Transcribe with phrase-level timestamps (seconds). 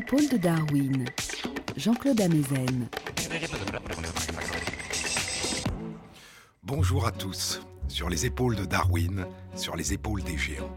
[0.00, 1.04] Épaules de Darwin,
[1.76, 2.88] Jean-Claude Amezen.
[6.62, 7.60] Bonjour à tous.
[7.86, 10.74] Sur les épaules de Darwin, sur les épaules des géants.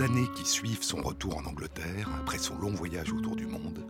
[0.00, 3.86] Les années qui suivent son retour en Angleterre, après son long voyage autour du monde,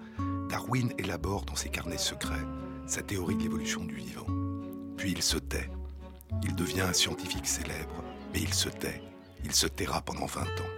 [0.49, 2.47] Darwin élabore dans ses carnets secrets
[2.87, 4.27] sa théorie de l'évolution du vivant.
[4.97, 5.71] Puis il se tait.
[6.43, 9.03] Il devient un scientifique célèbre, mais il se tait.
[9.45, 10.75] Il se taira pendant 20 ans.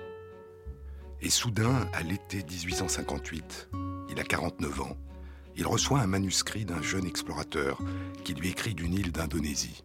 [1.22, 3.70] Et soudain, à l'été 1858,
[4.10, 4.96] il a 49 ans,
[5.56, 7.78] il reçoit un manuscrit d'un jeune explorateur
[8.24, 9.82] qui lui écrit d'une île d'Indonésie.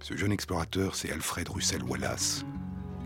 [0.00, 2.44] Ce jeune explorateur, c'est Alfred Russel Wallace,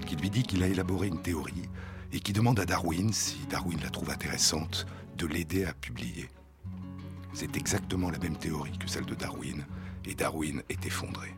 [0.07, 1.69] qui lui dit qu'il a élaboré une théorie
[2.13, 6.29] et qui demande à Darwin, si Darwin la trouve intéressante, de l'aider à publier.
[7.35, 9.65] C'est exactement la même théorie que celle de Darwin,
[10.07, 11.35] et Darwin est effondré.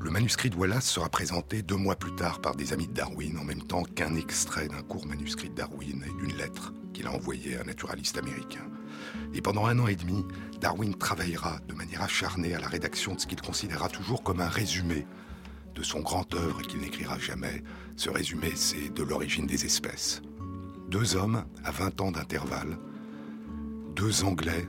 [0.00, 3.38] Le manuscrit de Wallace sera présenté deux mois plus tard par des amis de Darwin,
[3.38, 7.12] en même temps qu'un extrait d'un court manuscrit de Darwin et d'une lettre qu'il a
[7.12, 8.68] envoyée à un naturaliste américain.
[9.32, 10.26] Et pendant un an et demi,
[10.60, 14.48] Darwin travaillera de manière acharnée à la rédaction de ce qu'il considérera toujours comme un
[14.48, 15.06] résumé
[15.74, 17.62] de son grand œuvre qu'il n'écrira jamais.
[17.96, 20.22] Ce résumé, c'est de l'origine des espèces.
[20.88, 22.78] Deux hommes à 20 ans d'intervalle,
[23.94, 24.66] deux Anglais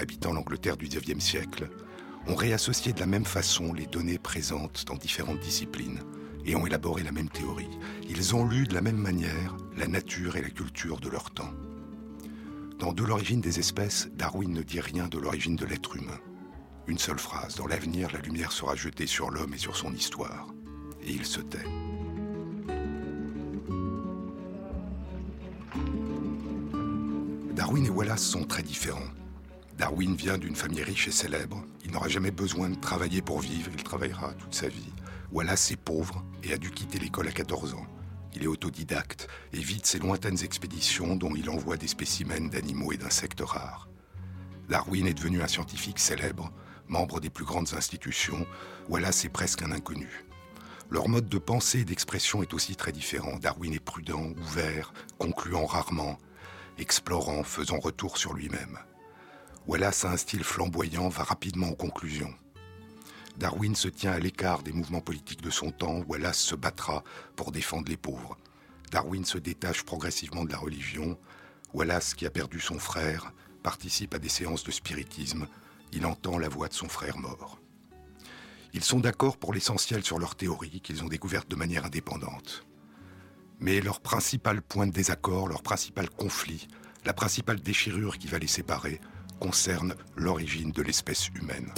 [0.00, 1.68] habitant l'Angleterre du XIXe siècle,
[2.26, 6.00] ont réassocié de la même façon les données présentes dans différentes disciplines
[6.44, 7.78] et ont élaboré la même théorie.
[8.08, 11.52] Ils ont lu de la même manière la nature et la culture de leur temps.
[12.78, 16.18] Dans De l'origine des espèces, Darwin ne dit rien de l'origine de l'être humain.
[16.90, 20.48] Une seule phrase, dans l'avenir, la lumière sera jetée sur l'homme et sur son histoire.
[21.04, 21.64] Et il se tait.
[27.54, 29.08] Darwin et Wallace sont très différents.
[29.78, 31.62] Darwin vient d'une famille riche et célèbre.
[31.84, 34.92] Il n'aura jamais besoin de travailler pour vivre, il travaillera toute sa vie.
[35.30, 37.86] Wallace est pauvre et a dû quitter l'école à 14 ans.
[38.34, 42.96] Il est autodidacte et vit ses lointaines expéditions dont il envoie des spécimens d'animaux et
[42.96, 43.88] d'insectes rares.
[44.68, 46.52] Darwin est devenu un scientifique célèbre,
[46.90, 48.46] membre des plus grandes institutions.
[48.88, 50.26] Wallace est presque un inconnu.
[50.90, 53.38] Leur mode de pensée et d'expression est aussi très différent.
[53.38, 56.18] Darwin est prudent, ouvert, concluant rarement,
[56.78, 58.78] explorant, faisant retour sur lui-même.
[59.68, 62.34] Wallace a un style flamboyant, va rapidement aux conclusions.
[63.36, 67.04] Darwin se tient à l'écart des mouvements politiques de son temps, Wallace se battra
[67.36, 68.36] pour défendre les pauvres.
[68.90, 71.16] Darwin se détache progressivement de la religion,
[71.72, 75.46] Wallace, qui a perdu son frère, participe à des séances de spiritisme,
[75.92, 77.60] il entend la voix de son frère mort.
[78.72, 82.66] Ils sont d'accord pour l'essentiel sur leur théorie qu'ils ont découverte de manière indépendante.
[83.58, 86.68] Mais leur principal point de désaccord, leur principal conflit,
[87.04, 89.00] la principale déchirure qui va les séparer,
[89.40, 91.72] concerne l'origine de l'espèce humaine.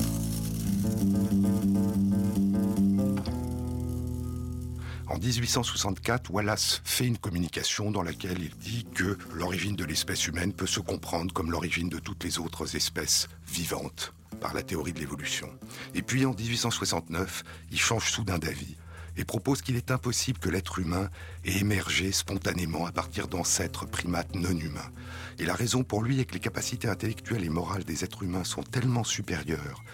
[5.12, 10.55] En 1864, Wallace fait une communication dans laquelle il dit que l'origine de l'espèce humaine
[10.55, 15.00] peut se comprendre comme l'origine de toutes les autres espèces vivantes par la théorie de
[15.00, 15.50] l'évolution.
[15.95, 18.75] Et puis en 1869, il change soudain d'avis
[19.19, 21.11] et propose qu'il est impossible que l'être humain
[21.44, 24.91] ait émergé spontanément à partir d'ancêtres primates non humains.
[25.39, 28.44] Et la raison pour lui est que les capacités intellectuelles et morales des êtres humains
[28.44, 29.84] sont tellement supérieures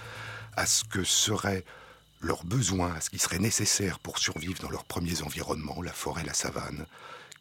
[0.56, 1.64] à ce que serait
[2.20, 6.24] leurs besoins, à ce qui serait nécessaire pour survivre dans leurs premiers environnements, la forêt,
[6.24, 6.86] la savane,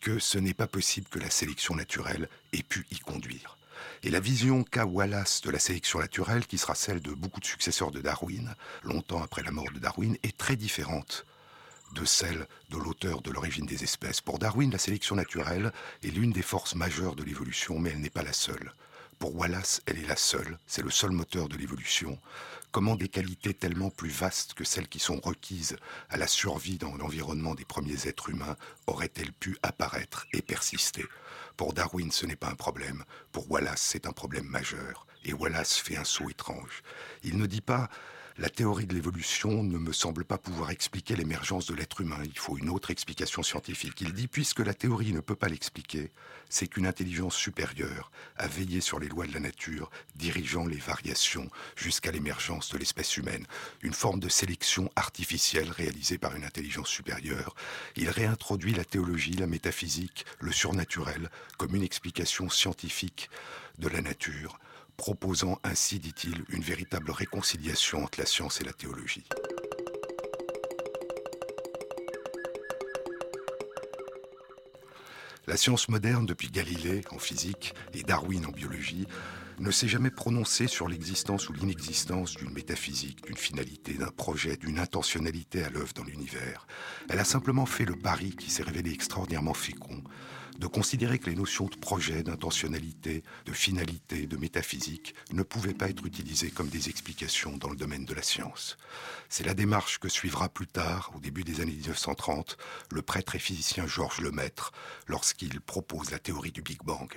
[0.01, 3.57] que ce n'est pas possible que la sélection naturelle ait pu y conduire.
[4.03, 7.45] Et la vision qu'a Wallace de la sélection naturelle, qui sera celle de beaucoup de
[7.45, 8.53] successeurs de Darwin,
[8.83, 11.25] longtemps après la mort de Darwin, est très différente
[11.94, 14.21] de celle de l'auteur de l'origine des espèces.
[14.21, 15.71] Pour Darwin, la sélection naturelle
[16.03, 18.73] est l'une des forces majeures de l'évolution, mais elle n'est pas la seule.
[19.19, 22.19] Pour Wallace, elle est la seule, c'est le seul moteur de l'évolution.
[22.71, 25.77] Comment des qualités tellement plus vastes que celles qui sont requises
[26.09, 28.55] à la survie dans l'environnement des premiers êtres humains
[28.85, 31.05] auraient-elles pu apparaître et persister?
[31.55, 33.03] Pour Darwin, ce n'est pas un problème.
[33.31, 35.07] Pour Wallace, c'est un problème majeur.
[35.23, 36.83] Et Wallace fait un saut étrange.
[37.23, 37.89] Il ne dit pas
[38.39, 42.19] la théorie de l'évolution ne me semble pas pouvoir expliquer l'émergence de l'être humain.
[42.23, 43.99] Il faut une autre explication scientifique.
[44.01, 46.11] Il dit, puisque la théorie ne peut pas l'expliquer,
[46.47, 51.49] c'est qu'une intelligence supérieure a veillé sur les lois de la nature, dirigeant les variations
[51.75, 53.47] jusqu'à l'émergence de l'espèce humaine.
[53.81, 57.55] Une forme de sélection artificielle réalisée par une intelligence supérieure.
[57.95, 63.31] Il réintroduit la théologie, la métaphysique, le surnaturel comme une explication scientifique
[63.79, 64.59] de la nature
[64.97, 69.27] proposant ainsi, dit-il, une véritable réconciliation entre la science et la théologie.
[75.45, 79.07] La science moderne, depuis Galilée en physique et Darwin en biologie,
[79.59, 84.77] ne s'est jamais prononcée sur l'existence ou l'inexistence d'une métaphysique, d'une finalité, d'un projet, d'une
[84.77, 86.67] intentionnalité à l'œuvre dans l'univers.
[87.09, 90.03] Elle a simplement fait le pari qui s'est révélé extraordinairement fécond
[90.57, 95.89] de considérer que les notions de projet, d'intentionnalité, de finalité, de métaphysique ne pouvaient pas
[95.89, 98.77] être utilisées comme des explications dans le domaine de la science.
[99.30, 102.57] C'est la démarche que suivra plus tard, au début des années 1930,
[102.92, 104.71] le prêtre et physicien Georges Lemaître,
[105.07, 107.12] lorsqu'il propose la théorie du Big Bang.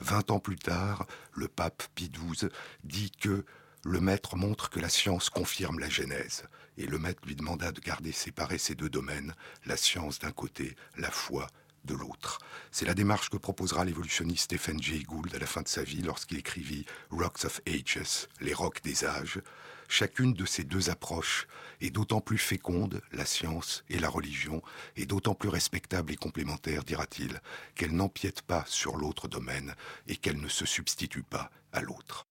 [0.00, 2.48] Vingt ans plus tard, le pape Pie XII
[2.84, 3.44] dit que
[3.84, 6.44] le maître montre que la science confirme la Genèse,
[6.78, 9.34] et le maître lui demanda de garder séparés ces deux domaines,
[9.66, 11.46] la science d'un côté, la foi
[11.92, 12.38] l'autre.
[12.70, 16.00] C'est la démarche que proposera l'évolutionniste Stephen Jay Gould à la fin de sa vie
[16.00, 19.42] lorsqu'il écrivit Rocks of Ages, les rocs des âges.
[19.88, 21.46] Chacune de ces deux approches
[21.82, 24.62] est d'autant plus féconde, la science et la religion,
[24.96, 27.40] et d'autant plus respectable et complémentaire, dira-t-il,
[27.74, 29.74] qu'elle n'empiète pas sur l'autre domaine
[30.08, 32.26] et qu'elle ne se substitue pas à l'autre.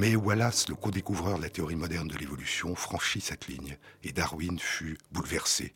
[0.00, 4.58] Mais Wallace, le co-découvreur de la théorie moderne de l'évolution, franchit cette ligne et Darwin
[4.58, 5.74] fut bouleversé.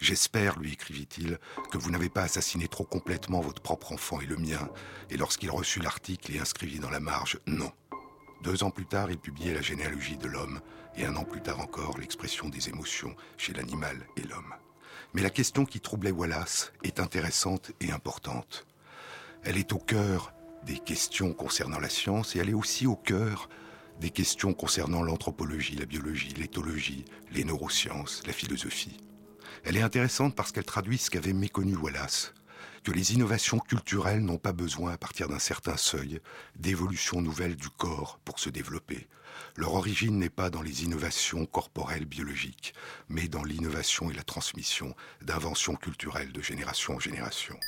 [0.00, 1.38] J'espère, lui écrivit-il,
[1.70, 4.70] que vous n'avez pas assassiné trop complètement votre propre enfant et le mien.
[5.10, 7.70] Et lorsqu'il reçut l'article et inscrivit dans la marge Non.
[8.42, 10.62] Deux ans plus tard, il publiait La généalogie de l'homme,
[10.96, 14.54] et un an plus tard encore, l'expression des émotions chez l'animal et l'homme.
[15.12, 18.66] Mais la question qui troublait Wallace est intéressante et importante.
[19.44, 20.32] Elle est au cœur
[20.68, 23.48] des questions concernant la science et elle est aussi au cœur
[24.00, 28.98] des questions concernant l'anthropologie, la biologie, l'éthologie, les neurosciences, la philosophie.
[29.64, 32.34] Elle est intéressante parce qu'elle traduit ce qu'avait méconnu Wallace,
[32.84, 36.20] que les innovations culturelles n'ont pas besoin, à partir d'un certain seuil,
[36.54, 39.08] d'évolution nouvelle du corps pour se développer.
[39.56, 42.74] Leur origine n'est pas dans les innovations corporelles biologiques,
[43.08, 47.58] mais dans l'innovation et la transmission d'inventions culturelles de génération en génération.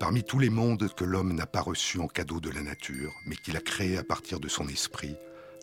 [0.00, 3.36] Parmi tous les mondes que l'homme n'a pas reçus en cadeau de la nature, mais
[3.36, 5.14] qu'il a créés à partir de son esprit,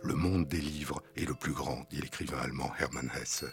[0.04, 3.46] le monde des livres est le plus grand, dit l'écrivain allemand Hermann Hesse.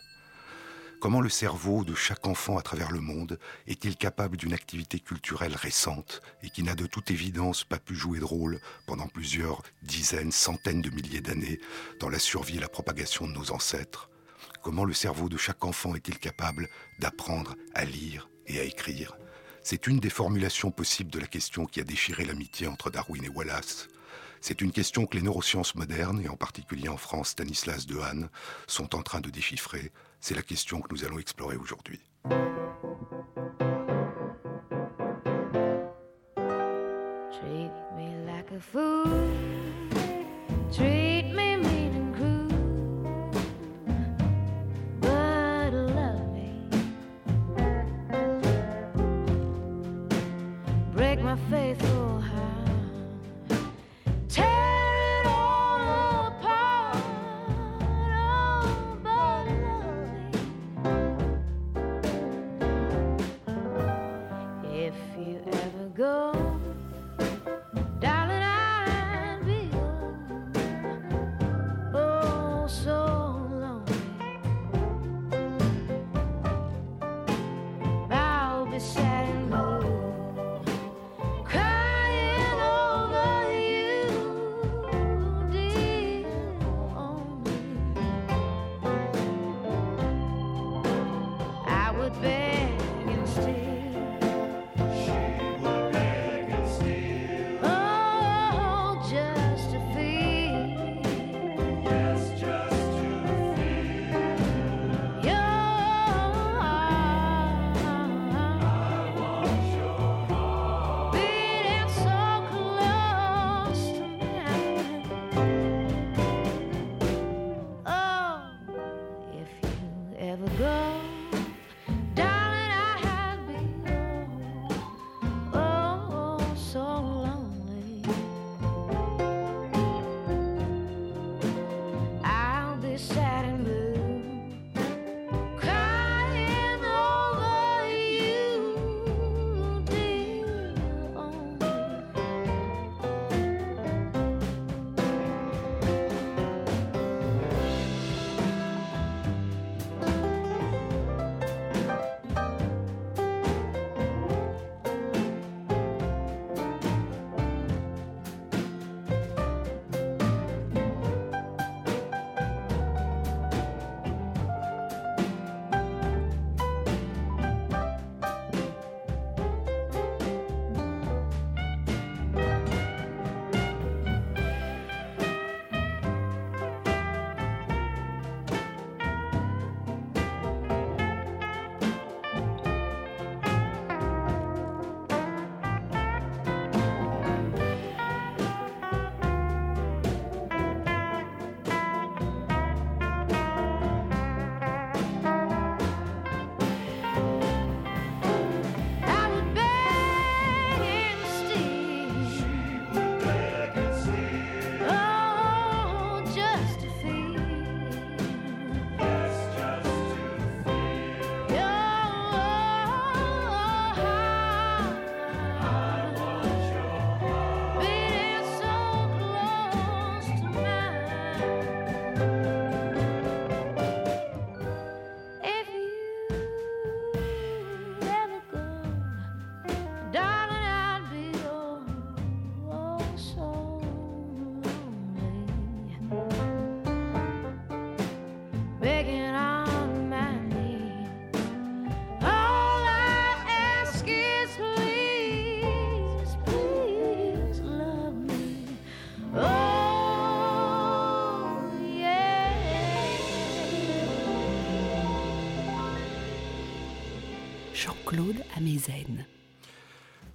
[1.01, 5.57] Comment le cerveau de chaque enfant à travers le monde est-il capable d'une activité culturelle
[5.57, 10.33] récente et qui n'a de toute évidence pas pu jouer de rôle pendant plusieurs dizaines,
[10.33, 11.61] centaines de milliers d'années
[11.99, 14.11] dans la survie et la propagation de nos ancêtres?
[14.63, 19.17] Comment le cerveau de chaque enfant est-il capable d'apprendre à lire et à écrire?
[19.65, 23.31] C'est une des formulations possibles de la question qui a déchiré l'amitié entre Darwin et
[23.31, 23.89] Wallace.
[24.43, 28.29] C'est une question que les neurosciences modernes, et en particulier en France Stanislas Dehaene,
[28.67, 29.91] sont en train de déchiffrer.
[30.21, 32.01] C'est la question que nous allons explorer aujourd'hui.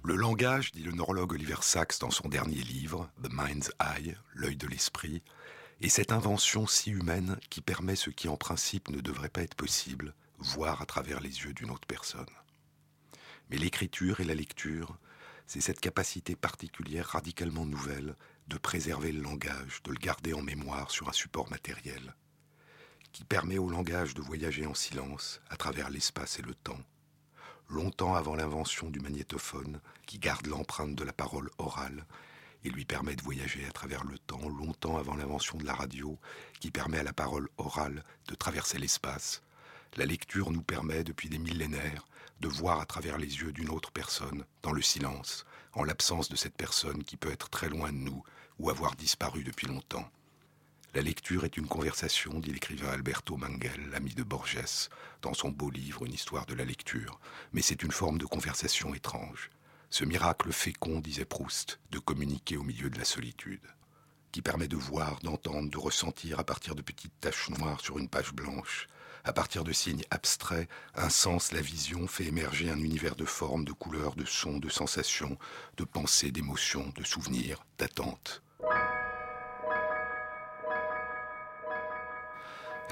[0.04, 4.56] Le langage, dit le neurologue Oliver Sacks dans son dernier livre, The Mind's Eye, l'œil
[4.56, 5.22] de l'esprit,
[5.80, 9.54] est cette invention si humaine qui permet ce qui en principe ne devrait pas être
[9.54, 12.26] possible, voir à travers les yeux d'une autre personne.
[13.48, 14.98] Mais l'écriture et la lecture,
[15.46, 18.14] c'est cette capacité particulière radicalement nouvelle
[18.48, 22.14] de préserver le langage, de le garder en mémoire sur un support matériel,
[23.12, 26.80] qui permet au langage de voyager en silence à travers l'espace et le temps,
[27.70, 32.04] longtemps avant l'invention du magnétophone, qui garde l'empreinte de la parole orale
[32.64, 36.18] et lui permet de voyager à travers le temps, longtemps avant l'invention de la radio,
[36.60, 39.42] qui permet à la parole orale de traverser l'espace.
[39.96, 42.06] La lecture nous permet, depuis des millénaires,
[42.40, 46.36] de voir à travers les yeux d'une autre personne, dans le silence, en l'absence de
[46.36, 48.22] cette personne qui peut être très loin de nous
[48.58, 50.08] ou avoir disparu depuis longtemps.
[50.92, 54.88] La lecture est une conversation, dit l'écrivain Alberto Mangel, l'ami de Borges,
[55.22, 57.20] dans son beau livre Une histoire de la lecture,
[57.52, 59.50] mais c'est une forme de conversation étrange.
[59.88, 63.68] Ce miracle fécond, disait Proust, de communiquer au milieu de la solitude,
[64.32, 68.08] qui permet de voir, d'entendre, de ressentir à partir de petites taches noires sur une
[68.08, 68.88] page blanche,
[69.22, 73.64] à partir de signes abstraits, un sens, la vision fait émerger un univers de formes,
[73.64, 75.38] de couleurs, de sons, de sensations,
[75.76, 78.42] de pensées, d'émotions, de souvenirs, d'attentes.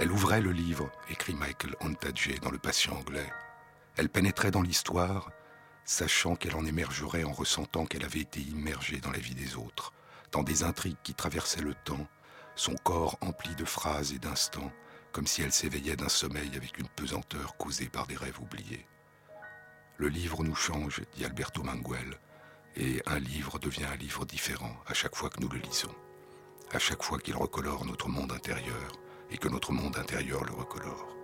[0.01, 3.29] Elle ouvrait le livre, écrit Michael Ontage dans Le Patient anglais.
[3.97, 5.33] Elle pénétrait dans l'histoire,
[5.85, 9.93] sachant qu'elle en émergerait en ressentant qu'elle avait été immergée dans la vie des autres,
[10.31, 12.07] dans des intrigues qui traversaient le temps,
[12.55, 14.71] son corps empli de phrases et d'instants,
[15.11, 18.87] comme si elle s'éveillait d'un sommeil avec une pesanteur causée par des rêves oubliés.
[19.97, 22.21] Le livre nous change, dit Alberto Manguel,
[22.77, 25.95] et un livre devient un livre différent à chaque fois que nous le lisons,
[26.71, 28.93] à chaque fois qu'il recolore notre monde intérieur,
[29.31, 31.15] et que notre monde intérieur le recolore.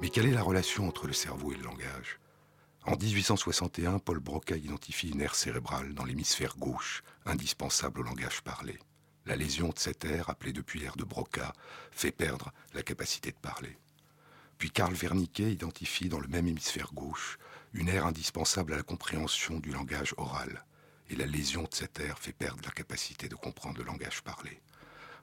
[0.00, 2.18] Mais quelle est la relation entre le cerveau et le langage?
[2.86, 8.78] En 1861, Paul Broca identifie une aire cérébrale dans l'hémisphère gauche, indispensable au langage parlé.
[9.24, 11.54] La lésion de cette aire, appelée depuis l'aire de Broca,
[11.92, 13.78] fait perdre la capacité de parler.
[14.58, 17.38] Puis Karl Wernicke identifie dans le même hémisphère gauche
[17.72, 20.64] une aire indispensable à la compréhension du langage oral.
[21.08, 24.60] Et la lésion de cette aire fait perdre la capacité de comprendre le langage parlé.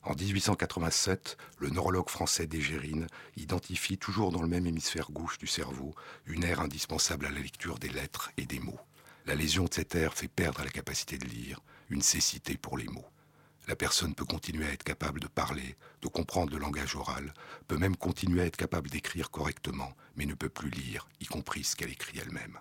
[0.04, 3.06] En 1887, le neurologue français Dégérine
[3.38, 5.94] identifie, toujours dans le même hémisphère gauche du cerveau,
[6.26, 8.80] une aire indispensable à la lecture des lettres et des mots.
[9.28, 11.60] La lésion de cette aire fait perdre la capacité de lire,
[11.92, 13.06] une cécité pour les mots.
[13.68, 17.32] La personne peut continuer à être capable de parler, de comprendre le langage oral,
[17.68, 21.64] peut même continuer à être capable d'écrire correctement, mais ne peut plus lire, y compris
[21.64, 22.58] ce qu'elle écrit elle-même.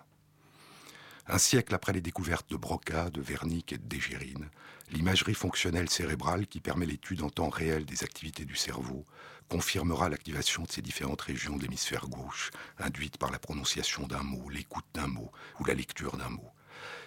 [1.27, 4.49] Un siècle après les découvertes de Broca, de Wernicke et de Dégérine,
[4.91, 9.05] l'imagerie fonctionnelle cérébrale qui permet l'étude en temps réel des activités du cerveau
[9.51, 14.49] confirmera l'activation de ces différentes régions de l'hémisphère gauche, induite par la prononciation d'un mot,
[14.49, 16.51] l'écoute d'un mot ou la lecture d'un mot.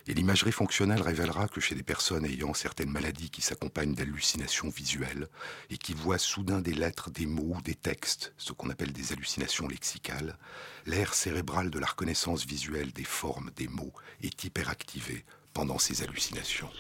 [0.06, 5.28] Et l'imagerie fonctionnelle révélera que chez des personnes ayant certaines maladies qui s'accompagnent d'hallucinations visuelles
[5.70, 9.66] et qui voient soudain des lettres, des mots des textes, ce qu'on appelle des hallucinations
[9.66, 10.37] lexicales,
[10.84, 16.70] l'aire cérébrale de la reconnaissance visuelle des formes des mots est hyperactivée pendant ces hallucinations.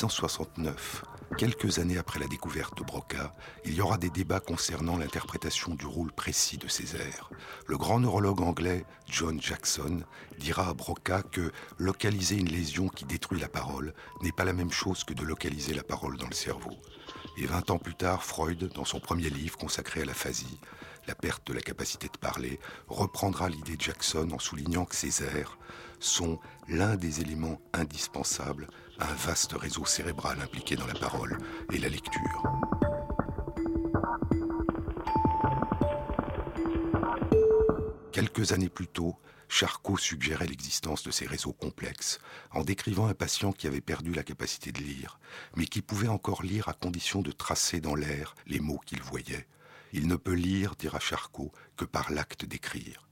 [0.00, 1.04] 1869,
[1.36, 3.34] quelques années après la découverte de Broca,
[3.66, 7.28] il y aura des débats concernant l'interprétation du rôle précis de ces airs.
[7.66, 10.02] Le grand neurologue anglais John Jackson
[10.38, 13.92] dira à Broca que localiser une lésion qui détruit la parole
[14.22, 16.78] n'est pas la même chose que de localiser la parole dans le cerveau.
[17.36, 20.58] Et 20 ans plus tard, Freud, dans son premier livre consacré à l'aphasie,
[21.08, 25.24] la perte de la capacité de parler, reprendra l'idée de Jackson en soulignant que ces
[25.24, 25.58] airs
[25.98, 26.38] sont
[26.68, 28.68] l'un des éléments indispensables
[29.00, 31.38] un vaste réseau cérébral impliqué dans la parole
[31.72, 32.42] et la lecture.
[38.12, 39.16] Quelques années plus tôt,
[39.48, 42.20] Charcot suggérait l'existence de ces réseaux complexes
[42.52, 45.18] en décrivant un patient qui avait perdu la capacité de lire,
[45.56, 49.46] mais qui pouvait encore lire à condition de tracer dans l'air les mots qu'il voyait.
[49.92, 53.08] Il ne peut lire, dira Charcot, que par l'acte d'écrire.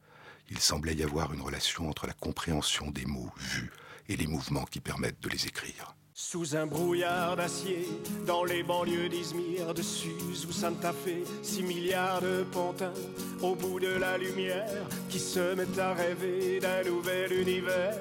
[0.50, 3.70] Il semblait y avoir une relation entre la compréhension des mots vus
[4.08, 5.94] et les mouvements qui permettent de les écrire.
[6.20, 7.86] Sous un brouillard d'acier,
[8.26, 12.92] dans les banlieues d'Izmir, de Suse ou Santa Fe, six milliards de pantins
[13.40, 17.96] au bout de la lumière qui se mettent à rêver d'un nouvel univers.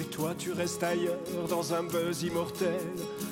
[0.00, 2.80] Et toi, tu restes ailleurs dans un buzz immortel,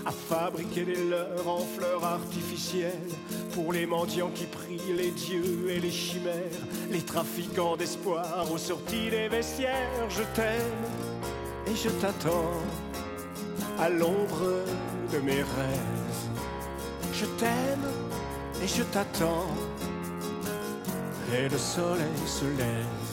[0.06, 3.09] à fabriquer des leurs en fleurs artificielles
[3.52, 9.11] pour les mendiants qui prient les dieux et les chimères, les trafiquants d'espoir aux sorties
[9.11, 10.09] des vestiaires.
[10.09, 10.87] Je t'aime
[11.70, 12.52] et je t'attends
[13.78, 14.64] à l'ombre
[15.12, 16.20] de mes rêves.
[17.12, 17.87] Je t'aime
[18.62, 19.46] et je t'attends.
[21.33, 23.11] Et le soleil se lève.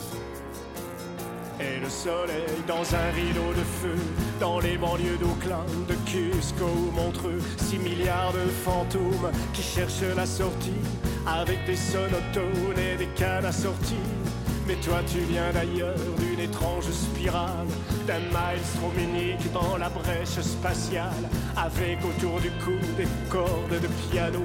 [1.60, 4.00] Et le soleil dans un rideau de feu,
[4.40, 10.26] dans les banlieues d'Auckland, de Cusco ou Montreux, six milliards de fantômes qui cherchent la
[10.26, 10.82] sortie,
[11.26, 14.27] avec des sonotones et des cannes assorties.
[14.68, 17.66] Mais toi tu viens d'ailleurs, d'une étrange spirale,
[18.06, 21.24] d'un maelstrom unique dans la brèche spatiale,
[21.56, 24.42] avec autour du cou des cordes de piano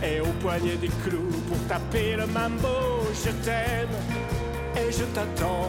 [0.00, 2.68] et au poignet des clous pour taper le mambo.
[3.12, 3.96] Je t'aime
[4.76, 5.68] et je t'attends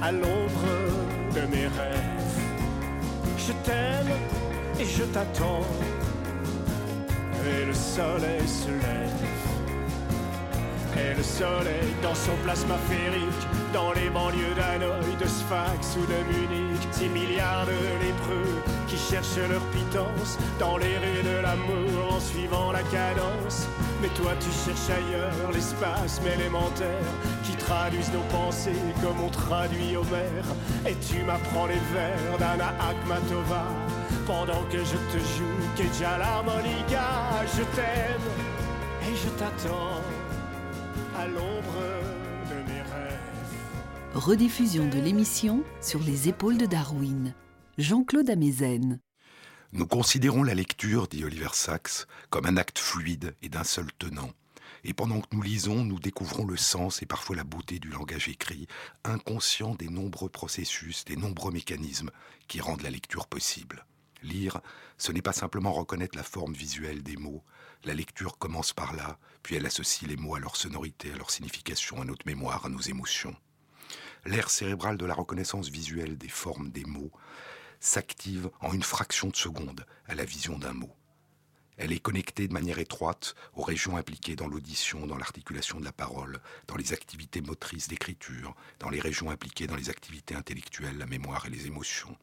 [0.00, 0.64] à l'ombre
[1.34, 2.38] de mes rêves.
[3.36, 4.16] Je t'aime
[4.80, 5.66] et je t'attends
[7.44, 9.37] et le soleil se lève.
[10.98, 16.18] Et le soleil dans son plasma férique, dans les banlieues d'Hanoï, de Sfax ou de
[16.32, 18.54] Munich, six milliards de lépreux
[18.88, 23.68] qui cherchent leur pitance dans les rues de l'amour en suivant la cadence.
[24.02, 27.10] Mais toi tu cherches ailleurs l'espace élémentaire
[27.44, 30.48] qui traduisent nos pensées comme on traduit Homère.
[30.86, 33.64] Et tu m'apprends les vers d'Anna Akhmatova
[34.26, 37.06] pendant que je te joue Kedja l'harmonica.
[37.56, 38.28] Je t'aime
[39.06, 40.02] et je t'attends
[41.18, 41.74] à l'ombre
[42.48, 43.18] de mes rêves.
[44.14, 47.34] Rediffusion de l'émission sur les épaules de Darwin.
[47.76, 49.00] Jean-Claude Amezen.
[49.72, 54.30] Nous considérons la lecture, dit Oliver Sacks, comme un acte fluide et d'un seul tenant.
[54.84, 58.28] Et pendant que nous lisons, nous découvrons le sens et parfois la beauté du langage
[58.28, 58.68] écrit,
[59.02, 62.12] inconscient des nombreux processus, des nombreux mécanismes
[62.46, 63.84] qui rendent la lecture possible.
[64.22, 64.60] Lire,
[64.98, 67.42] ce n'est pas simplement reconnaître la forme visuelle des mots.
[67.84, 71.30] La lecture commence par là, puis elle associe les mots à leur sonorité, à leur
[71.30, 73.36] signification, à notre mémoire, à nos émotions.
[74.26, 77.12] L'air cérébral de la reconnaissance visuelle des formes des mots
[77.80, 80.94] s'active en une fraction de seconde à la vision d'un mot.
[81.76, 85.92] Elle est connectée de manière étroite aux régions impliquées dans l'audition, dans l'articulation de la
[85.92, 91.06] parole, dans les activités motrices d'écriture, dans les régions impliquées dans les activités intellectuelles, la
[91.06, 92.16] mémoire et les émotions.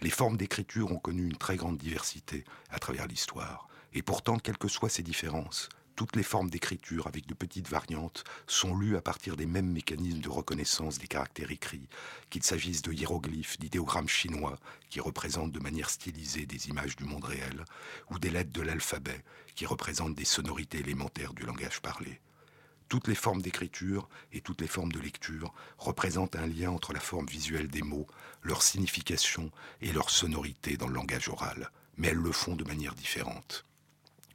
[0.00, 3.68] Les formes d'écriture ont connu une très grande diversité à travers l'histoire.
[3.94, 8.24] Et pourtant, quelles que soient ces différences, toutes les formes d'écriture avec de petites variantes
[8.46, 11.88] sont lues à partir des mêmes mécanismes de reconnaissance des caractères écrits,
[12.30, 17.24] qu'il s'agisse de hiéroglyphes, d'idéogrammes chinois qui représentent de manière stylisée des images du monde
[17.24, 17.64] réel,
[18.10, 19.22] ou des lettres de l'alphabet
[19.54, 22.20] qui représentent des sonorités élémentaires du langage parlé.
[22.88, 27.00] Toutes les formes d'écriture et toutes les formes de lecture représentent un lien entre la
[27.00, 28.06] forme visuelle des mots,
[28.42, 29.50] leur signification
[29.82, 33.64] et leur sonorité dans le langage oral, mais elles le font de manière différente.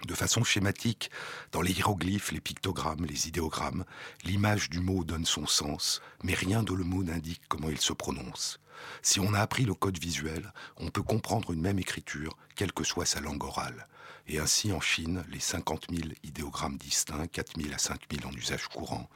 [0.05, 1.09] De façon schématique,
[1.51, 3.85] dans les hiéroglyphes, les pictogrammes, les idéogrammes,
[4.23, 7.93] l'image du mot donne son sens, mais rien de le mot n'indique comment il se
[7.93, 8.59] prononce.
[9.01, 12.83] Si on a appris le code visuel, on peut comprendre une même écriture, quelle que
[12.83, 13.87] soit sa langue orale.
[14.29, 18.35] Et ainsi, en Chine, les 50 000 idéogrammes distincts, 4 000 à 5 000 en
[18.35, 19.09] usage courant,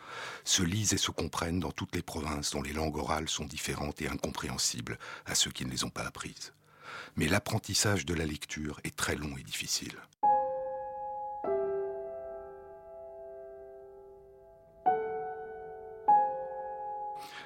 [0.45, 4.01] se lisent et se comprennent dans toutes les provinces dont les langues orales sont différentes
[4.01, 6.53] et incompréhensibles à ceux qui ne les ont pas apprises.
[7.17, 9.97] Mais l'apprentissage de la lecture est très long et difficile.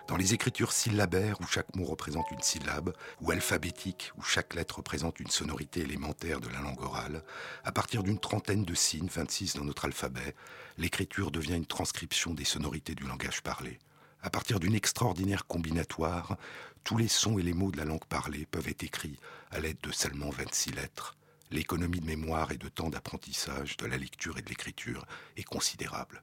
[0.08, 4.78] Dans les écritures syllabaires où chaque mot représente une syllabe, ou alphabétiques où chaque lettre
[4.78, 7.24] représente une sonorité élémentaire de la langue orale,
[7.64, 10.36] à partir d'une trentaine de signes, 26 dans notre alphabet,
[10.78, 13.80] l'écriture devient une transcription des sonorités du langage parlé.
[14.22, 16.38] À partir d'une extraordinaire combinatoire,
[16.84, 19.82] tous les sons et les mots de la langue parlée peuvent être écrits à l'aide
[19.82, 21.18] de seulement 26 lettres.
[21.50, 26.22] L'économie de mémoire et de temps d'apprentissage de la lecture et de l'écriture est considérable.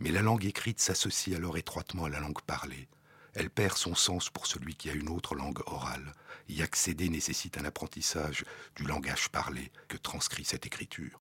[0.00, 2.88] Mais la langue écrite s'associe alors étroitement à la langue parlée.
[3.34, 6.12] Elle perd son sens pour celui qui a une autre langue orale.
[6.48, 8.44] Y accéder nécessite un apprentissage
[8.76, 11.20] du langage parlé que transcrit cette écriture.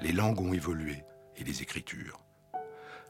[0.00, 1.02] Les langues ont évolué,
[1.36, 2.20] et les écritures.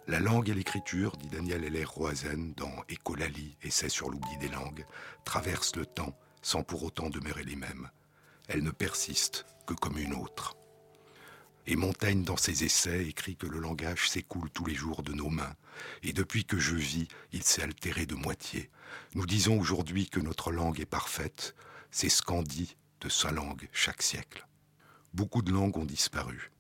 [0.07, 4.87] La langue et l'écriture, dit Daniel Heller Roazen dans Écolalie, Essai sur l'oubli des langues,
[5.25, 7.91] traversent le temps sans pour autant demeurer les mêmes.
[8.49, 10.58] Elles ne persistent que comme une autre.
[11.71, 15.29] Et Montaigne, dans ses essais, écrit que le langage s'écoule tous les jours de nos
[15.29, 15.55] mains,
[16.03, 18.71] et depuis que je vis, il s'est altéré de moitié.
[19.15, 21.55] Nous disons aujourd'hui que notre langue est parfaite,
[21.91, 24.49] c'est ce qu'en dit de sa langue chaque siècle.
[25.13, 26.53] Beaucoup de langues ont disparu,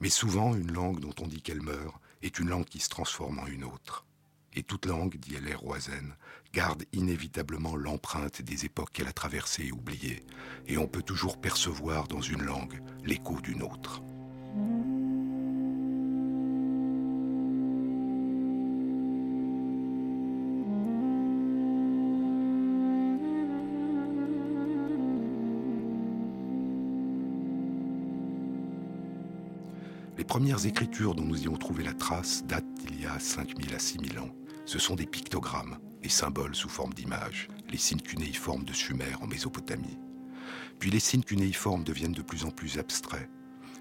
[0.00, 3.38] mais souvent une langue dont on dit qu'elle meurt est une langue qui se transforme
[3.38, 4.04] en une autre.
[4.52, 5.60] Et toute langue, dit L.R.
[5.60, 6.14] Roisen,
[6.52, 10.22] garde inévitablement l'empreinte des époques qu'elle a traversées et oubliées,
[10.66, 14.02] et on peut toujours percevoir dans une langue l'écho d'une autre.
[30.24, 33.74] Les premières écritures dont nous y avons trouvé la trace datent d'il y a 5000
[33.74, 34.30] à 6000 ans.
[34.64, 39.26] Ce sont des pictogrammes, des symboles sous forme d'images, les signes cunéiformes de Sumer en
[39.26, 39.98] Mésopotamie.
[40.78, 43.28] Puis les signes cunéiformes deviennent de plus en plus abstraits.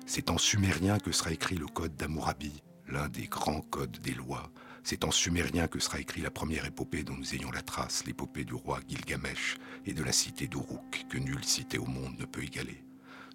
[0.06, 4.52] C'est en sumérien que sera écrit le code d'Amourabi, l'un des grands codes des lois.
[4.84, 8.44] C'est en sumérien que sera écrit la première épopée dont nous ayons la trace, l'épopée
[8.44, 12.44] du roi Gilgamesh et de la cité d'Uruk, que nulle cité au monde ne peut
[12.44, 12.84] égaler.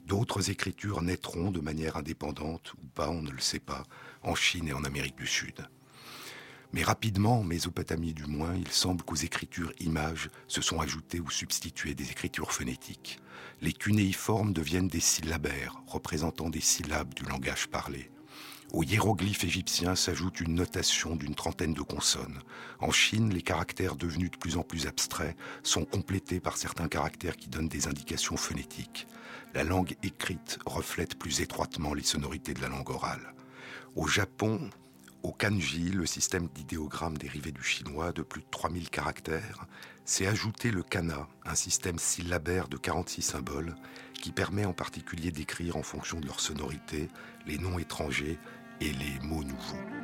[0.08, 3.82] D'autres écritures naîtront de manière indépendante, ou pas, on ne le sait pas,
[4.22, 5.68] en Chine et en Amérique du Sud.
[6.72, 11.28] Mais rapidement, en Mésopotamie du moins, il semble qu'aux écritures images se sont ajoutées ou
[11.28, 13.20] substituées des écritures phonétiques.
[13.60, 18.10] Les cunéiformes deviennent des syllabaires, représentant des syllabes du langage parlé.
[18.72, 22.40] Aux hiéroglyphes égyptiens s'ajoute une notation d'une trentaine de consonnes.
[22.80, 27.36] En Chine, les caractères devenus de plus en plus abstraits sont complétés par certains caractères
[27.36, 29.06] qui donnent des indications phonétiques.
[29.54, 33.34] La langue écrite reflète plus étroitement les sonorités de la langue orale.
[33.96, 34.68] Au Japon,
[35.22, 39.66] au kanji, le système d'idéogrammes dérivé du chinois de plus de 3000 caractères,
[40.04, 43.74] s'est ajouté le kana, un système syllabaire de 46 symboles
[44.14, 47.08] qui permet en particulier d'écrire en fonction de leur sonorité
[47.46, 48.38] les noms étrangers
[48.80, 49.97] et les mots nouveaux.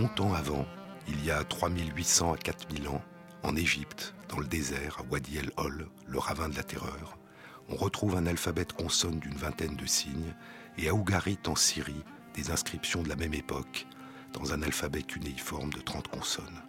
[0.00, 0.66] Longtemps avant,
[1.08, 3.02] il y a 3800 à 4000 ans,
[3.42, 7.18] en Égypte, dans le désert, à Wadi el-Hol, le ravin de la terreur,
[7.68, 10.34] on retrouve un alphabet de consonnes d'une vingtaine de signes,
[10.78, 12.02] et à Ougarit, en Syrie,
[12.34, 13.86] des inscriptions de la même époque,
[14.32, 16.62] dans un alphabet cunéiforme de 30 consonnes.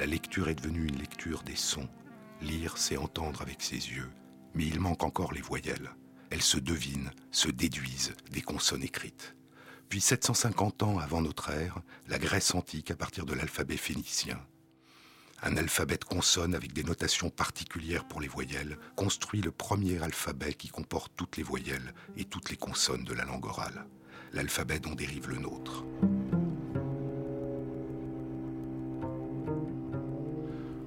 [0.00, 1.88] La lecture est devenue une lecture des sons.
[2.42, 4.10] Lire, c'est entendre avec ses yeux,
[4.54, 5.90] mais il manque encore les voyelles.
[6.30, 9.36] Elles se devinent, se déduisent des consonnes écrites.
[9.88, 14.38] Puis 750 ans avant notre ère, la Grèce antique à partir de l'alphabet phénicien,
[15.42, 20.52] un alphabet de consonnes avec des notations particulières pour les voyelles, construit le premier alphabet
[20.52, 23.86] qui comporte toutes les voyelles et toutes les consonnes de la langue orale,
[24.32, 25.84] l'alphabet dont dérive le nôtre.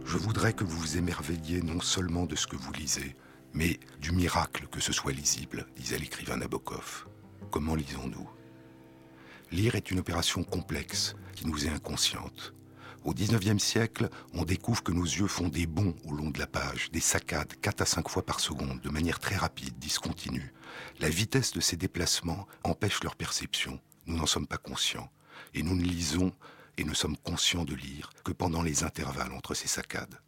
[0.05, 3.15] Je voudrais que vous vous émerveilliez non seulement de ce que vous lisez,
[3.53, 7.07] mais du miracle que ce soit lisible, disait l'écrivain Nabokov.
[7.49, 8.40] Comment lisons-nous?
[9.51, 12.53] Lire est une opération complexe qui nous est inconsciente.
[13.03, 16.47] Au XIXe siècle, on découvre que nos yeux font des bonds au long de la
[16.47, 20.53] page, des saccades 4 à 5 fois par seconde, de manière très rapide, discontinue.
[21.01, 23.81] La vitesse de ces déplacements empêche leur perception.
[24.05, 25.11] Nous n'en sommes pas conscients.
[25.53, 26.31] Et nous ne lisons
[26.77, 30.21] et ne sommes conscients de lire que pendant les intervalles entre ces saccades.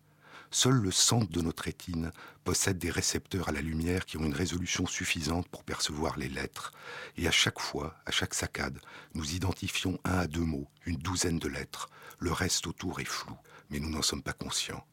[0.54, 2.12] Seul le centre de notre rétine
[2.44, 6.72] possède des récepteurs à la lumière qui ont une résolution suffisante pour percevoir les lettres.
[7.18, 8.78] Et à chaque fois, à chaque saccade,
[9.16, 11.90] nous identifions un à deux mots, une douzaine de lettres,
[12.20, 13.36] le reste autour est flou,
[13.72, 14.86] mais nous n'en sommes pas conscients.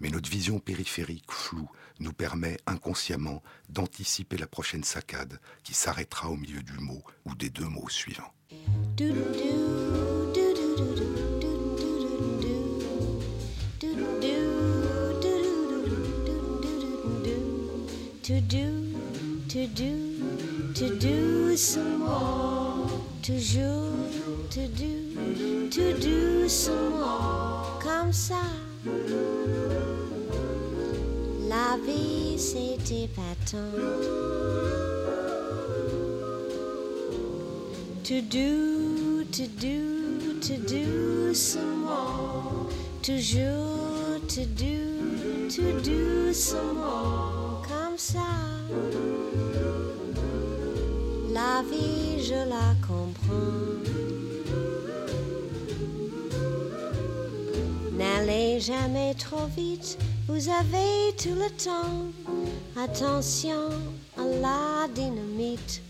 [0.00, 6.36] Mais notre vision périphérique floue nous permet inconsciemment d'anticiper la prochaine saccade qui s'arrêtera au
[6.36, 8.34] milieu du mot ou des deux mots suivants.
[18.28, 18.94] To do,
[19.48, 22.86] to do, to do some more,
[23.22, 23.94] toujours,
[24.50, 25.70] to do.
[25.70, 28.42] to do some more comme ça.
[31.48, 33.72] La vie c'est épatant.
[38.04, 42.66] To do, to do, to do some more.
[43.02, 47.37] Toujours to do, to do some more
[47.98, 48.18] ça.
[51.32, 53.58] La vie, je la comprends.
[57.98, 62.06] N'allez jamais trop vite, vous avez tout le temps.
[62.80, 63.70] Attention
[64.16, 65.82] à la dynamite.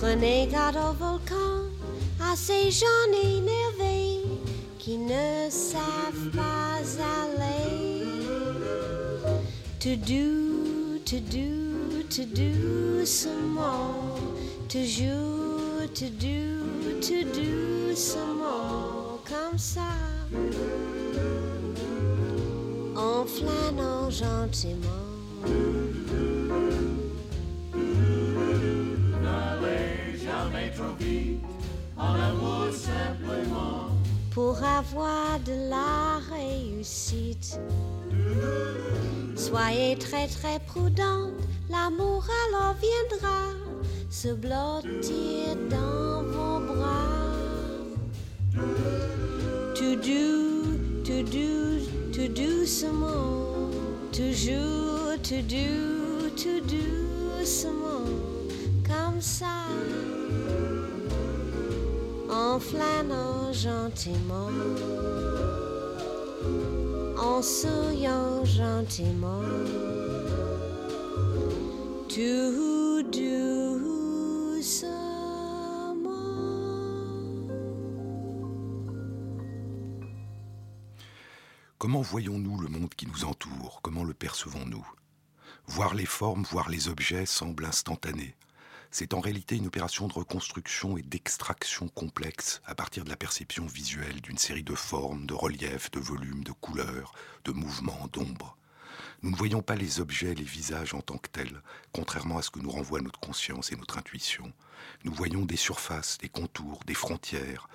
[0.00, 1.68] Prenez garde au volcan,
[2.20, 2.86] à ces gens
[3.22, 4.22] énervés
[4.78, 6.80] qui ne savent pas
[7.22, 8.06] aller.
[9.86, 13.94] To do, to do, tout doucement,
[14.68, 19.82] toujours tout doux, tout doucement, comme ça,
[22.96, 25.06] en flânant gentiment.
[34.32, 37.58] pour avoir de la réussite.
[39.36, 41.34] Soyez très très prudente,
[41.68, 43.52] l'amour alors viendra
[44.10, 47.36] se blottir dans vos bras.
[49.74, 53.70] Tout doux, tout doux, tout doucement,
[54.10, 58.06] toujours tout doux, tout doucement,
[58.86, 59.66] comme ça
[62.30, 64.50] en flânant gentiment,
[67.26, 69.42] en souriant gentiment,
[72.08, 73.26] tout doucement.
[81.78, 83.80] Comment voyons-nous le monde qui nous entoure?
[83.82, 84.86] Comment le percevons-nous?
[85.66, 88.36] Voir les formes, voir les objets semble instantané.
[88.90, 93.66] C'est en réalité une opération de reconstruction et d'extraction complexe à partir de la perception
[93.66, 97.12] visuelle d'une série de formes, de reliefs, de volumes, de couleurs,
[97.44, 98.56] de mouvements, d'ombres.
[99.22, 102.50] Nous ne voyons pas les objets, les visages en tant que tels, contrairement à ce
[102.50, 104.52] que nous renvoie notre conscience et notre intuition.
[105.04, 107.68] Nous voyons des surfaces, des contours, des frontières,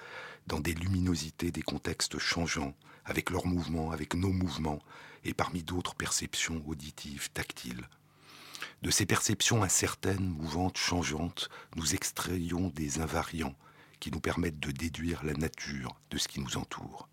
[0.47, 4.81] dans des luminosités, des contextes changeants, avec leurs mouvements, avec nos mouvements,
[5.23, 7.87] et parmi d'autres perceptions auditives, tactiles,
[8.81, 13.55] de ces perceptions incertaines, mouvantes, changeantes, nous extrayons des invariants
[13.99, 17.07] qui nous permettent de déduire la nature de ce qui nous entoure.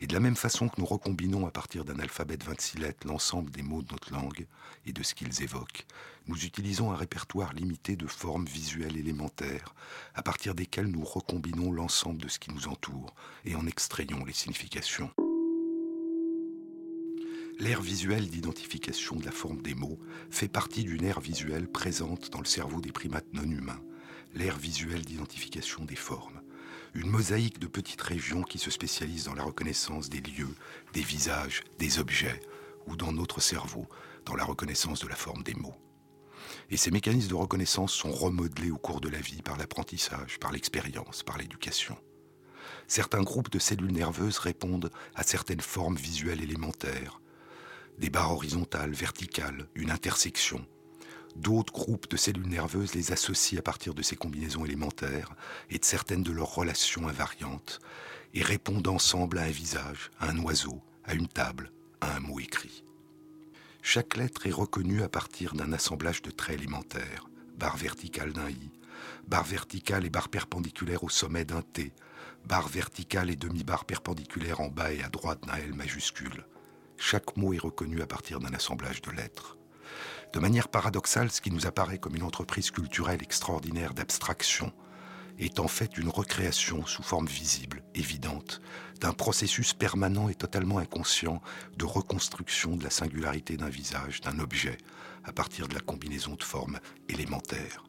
[0.00, 3.06] Et de la même façon que nous recombinons à partir d'un alphabet de 26 lettres
[3.06, 4.46] l'ensemble des mots de notre langue
[4.86, 5.86] et de ce qu'ils évoquent,
[6.26, 9.74] nous utilisons un répertoire limité de formes visuelles élémentaires
[10.14, 14.34] à partir desquelles nous recombinons l'ensemble de ce qui nous entoure et en extrayons les
[14.34, 15.10] significations.
[17.60, 19.98] L'aire visuelle d'identification de la forme des mots
[20.30, 23.82] fait partie d'une aire visuelle présente dans le cerveau des primates non humains,
[24.32, 26.40] l'aire visuelle d'identification des formes.
[26.94, 30.54] Une mosaïque de petites régions qui se spécialisent dans la reconnaissance des lieux,
[30.92, 32.40] des visages, des objets,
[32.86, 33.88] ou dans notre cerveau,
[34.24, 35.76] dans la reconnaissance de la forme des mots.
[36.70, 40.52] Et ces mécanismes de reconnaissance sont remodelés au cours de la vie par l'apprentissage, par
[40.52, 41.98] l'expérience, par l'éducation.
[42.86, 47.20] Certains groupes de cellules nerveuses répondent à certaines formes visuelles élémentaires,
[47.98, 50.64] des barres horizontales, verticales, une intersection.
[51.36, 55.34] D'autres groupes de cellules nerveuses les associent à partir de ces combinaisons élémentaires
[55.70, 57.80] et de certaines de leurs relations invariantes,
[58.34, 62.40] et répondent ensemble à un visage, à un oiseau, à une table, à un mot
[62.40, 62.84] écrit.
[63.82, 68.70] Chaque lettre est reconnue à partir d'un assemblage de traits élémentaires, barre verticale d'un i,
[69.26, 71.92] barre verticale et barre perpendiculaire au sommet d'un T,
[72.44, 76.44] barre verticale et demi-barre perpendiculaire en bas et à droite d'un L majuscule,
[76.98, 79.56] chaque mot est reconnu à partir d'un assemblage de lettres.
[80.32, 84.72] De manière paradoxale, ce qui nous apparaît comme une entreprise culturelle extraordinaire d'abstraction
[85.38, 88.60] est en fait une recréation sous forme visible, évidente,
[89.00, 91.40] d'un processus permanent et totalement inconscient
[91.76, 94.76] de reconstruction de la singularité d'un visage, d'un objet,
[95.24, 97.84] à partir de la combinaison de formes élémentaires.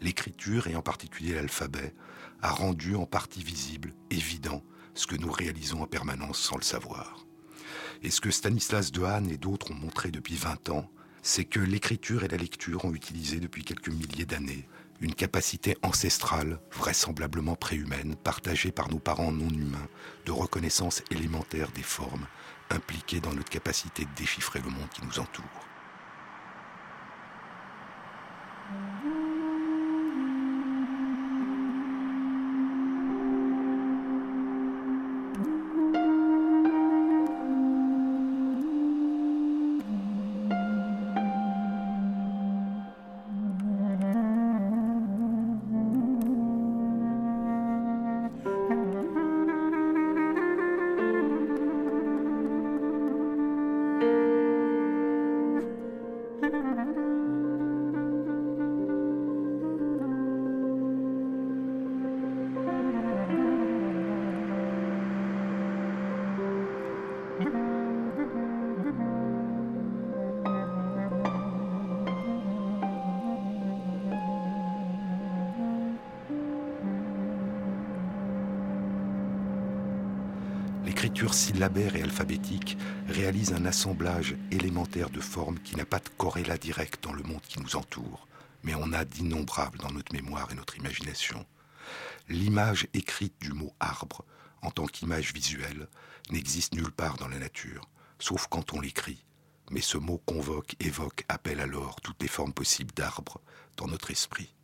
[0.00, 1.94] L'écriture, et en particulier l'alphabet,
[2.42, 4.62] a rendu en partie visible, évident,
[4.94, 7.24] ce que nous réalisons en permanence sans le savoir.
[8.02, 10.90] Et ce que Stanislas Dehaene et d'autres ont montré depuis 20 ans,
[11.22, 14.66] c'est que l'écriture et la lecture ont utilisé depuis quelques milliers d'années
[15.00, 19.88] une capacité ancestrale, vraisemblablement préhumaine, partagée par nos parents non humains,
[20.26, 22.26] de reconnaissance élémentaire des formes,
[22.70, 25.71] impliquées dans notre capacité de déchiffrer le monde qui nous entoure.
[81.30, 87.04] Syllabaire et alphabétique réalise un assemblage élémentaire de formes qui n'a pas de corrélat direct
[87.04, 88.26] dans le monde qui nous entoure,
[88.64, 91.46] mais on a d'innombrables dans notre mémoire et notre imagination.
[92.28, 94.24] L'image écrite du mot arbre,
[94.62, 95.86] en tant qu'image visuelle,
[96.30, 99.24] n'existe nulle part dans la nature, sauf quand on l'écrit.
[99.70, 103.40] Mais ce mot convoque, évoque, appelle alors toutes les formes possibles d'arbre
[103.76, 104.54] dans notre esprit.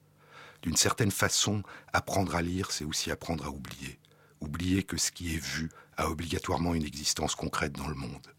[0.63, 3.99] D'une certaine façon, apprendre à lire, c'est aussi apprendre à oublier.
[4.41, 8.35] Oublier que ce qui est vu a obligatoirement une existence concrète dans le monde.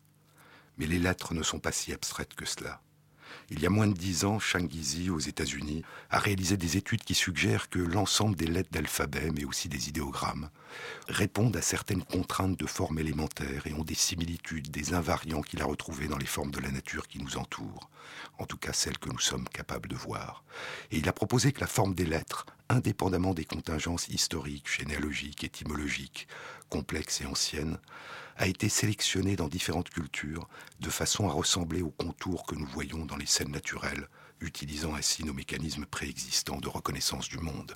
[0.77, 2.81] Mais les lettres ne sont pas si abstraites que cela.
[3.49, 7.15] Il y a moins de dix ans, Gizi, aux États-Unis, a réalisé des études qui
[7.15, 10.49] suggèrent que l'ensemble des lettres d'alphabet, mais aussi des idéogrammes,
[11.07, 15.65] répondent à certaines contraintes de forme élémentaire et ont des similitudes, des invariants qu'il a
[15.65, 17.89] retrouvés dans les formes de la nature qui nous entourent,
[18.37, 20.43] en tout cas celles que nous sommes capables de voir.
[20.91, 26.27] Et il a proposé que la forme des lettres, indépendamment des contingences historiques, généalogiques, étymologiques,
[26.69, 27.79] complexes et anciennes,
[28.39, 30.47] a été sélectionné dans différentes cultures
[30.79, 34.07] de façon à ressembler aux contours que nous voyons dans les scènes naturelles,
[34.39, 37.75] utilisant ainsi nos mécanismes préexistants de reconnaissance du monde.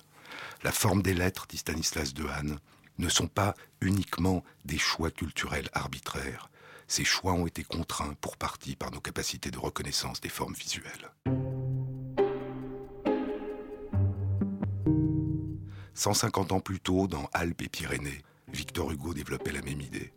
[0.62, 2.58] La forme des lettres, dit Stanislas Dehaene,
[2.96, 6.48] ne sont pas uniquement des choix culturels arbitraires.
[6.88, 11.10] Ces choix ont été contraints pour partie par nos capacités de reconnaissance des formes visuelles.
[15.92, 20.12] 150 ans plus tôt, dans Alpes et Pyrénées, Victor Hugo développait la même idée.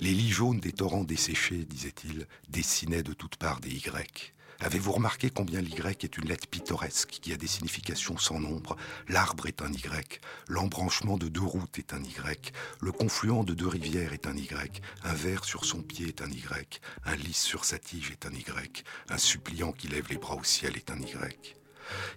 [0.00, 4.34] Les lits jaunes des torrents desséchés, disait-il, dessinaient de toutes parts des Y.
[4.60, 8.76] Avez-vous remarqué combien l'Y est une lettre pittoresque qui a des significations sans nombre?
[9.08, 13.66] L'arbre est un Y, l'embranchement de deux routes est un Y, le confluent de deux
[13.66, 17.64] rivières est un Y, un ver sur son pied est un Y, un lys sur
[17.64, 21.00] sa tige est un Y, un suppliant qui lève les bras au ciel est un
[21.00, 21.56] Y.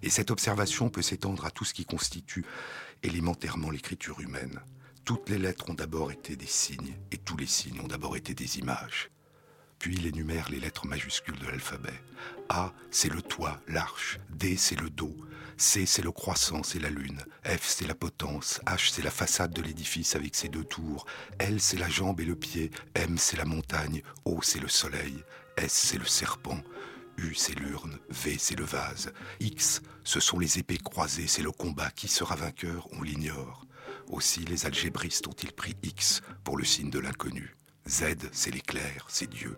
[0.04, 2.46] Et cette observation peut s'étendre à tout ce qui constitue
[3.04, 4.62] élémentairement l'écriture humaine.
[5.08, 8.34] Toutes les lettres ont d'abord été des signes, et tous les signes ont d'abord été
[8.34, 9.10] des images.
[9.80, 11.98] Puis il énumère les lettres majuscules de l'alphabet.
[12.50, 14.20] A, c'est le toit, l'arche.
[14.32, 15.16] D, c'est le dos.
[15.56, 17.22] C, c'est le croissant, c'est la lune.
[17.46, 18.60] F, c'est la potence.
[18.66, 21.06] H, c'est la façade de l'édifice avec ses deux tours.
[21.40, 22.70] L, c'est la jambe et le pied.
[22.94, 24.02] M, c'est la montagne.
[24.26, 25.24] O, c'est le soleil.
[25.56, 26.62] S, c'est le serpent.
[27.16, 27.98] U, c'est l'urne.
[28.10, 29.14] V, c'est le vase.
[29.40, 31.92] X, ce sont les épées croisées, c'est le combat.
[31.92, 33.67] Qui sera vainqueur, on l'ignore.
[34.08, 37.56] Aussi les algébristes ont-ils pris X pour le signe de l'inconnu.
[37.88, 39.58] Z, c'est l'éclair, c'est Dieu.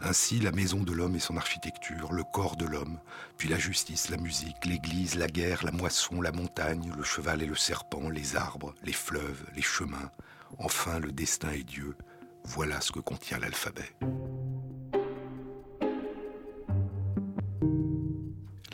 [0.00, 2.98] Ainsi, la maison de l'homme et son architecture, le corps de l'homme,
[3.38, 7.46] puis la justice, la musique, l'église, la guerre, la moisson, la montagne, le cheval et
[7.46, 10.10] le serpent, les arbres, les fleuves, les chemins,
[10.58, 11.96] enfin le destin et Dieu,
[12.44, 13.94] voilà ce que contient l'alphabet.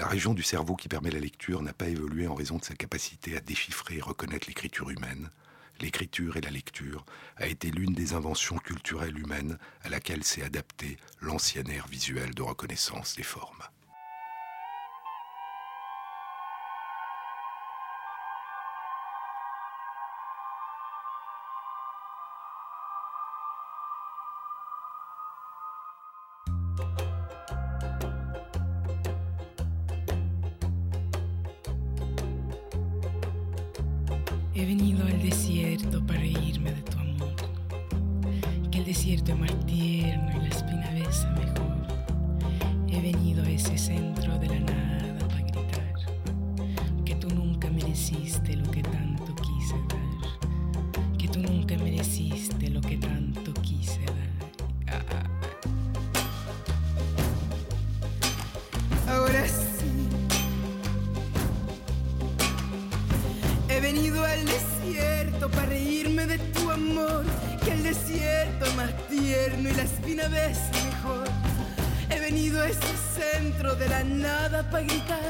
[0.00, 2.74] La région du cerveau qui permet la lecture n'a pas évolué en raison de sa
[2.74, 5.28] capacité à déchiffrer et reconnaître l'écriture humaine.
[5.78, 7.04] L'écriture et la lecture
[7.36, 12.40] a été l'une des inventions culturelles humaines à laquelle s'est adapté l'ancien air visuel de
[12.40, 13.62] reconnaissance des formes.
[34.60, 37.34] He venido al desierto para reírme de tu amor.
[38.70, 41.86] Que el desierto es más tierno y la espina besa mejor.
[42.86, 45.94] He venido a ese centro de la nada para gritar
[47.06, 49.09] que tú nunca mereciste lo que tanto
[74.64, 75.29] para gritar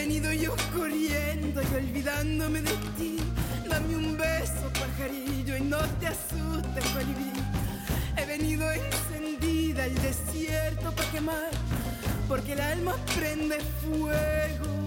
[0.00, 3.18] venido yo corriendo y olvidándome de ti.
[3.68, 7.32] Dame un beso, pajarillo, y no te asustes, colibrí.
[8.16, 11.50] He venido encendida el desierto para quemar,
[12.28, 14.79] porque el alma prende fuego.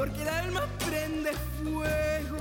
[0.00, 2.38] Porque el alma prende fuego.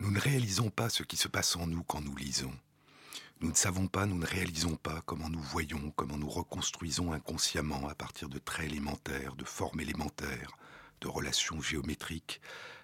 [0.00, 2.52] Nous ne réalisons pas ce qui se passe en nous quand nous lisons.
[3.40, 7.88] Nous ne savons pas, nous ne réalisons pas comment nous voyons, comment nous reconstruisons inconsciemment
[7.88, 10.56] à partir de traits élémentaires, de formes élémentaires,
[11.00, 12.40] de relations géométriques,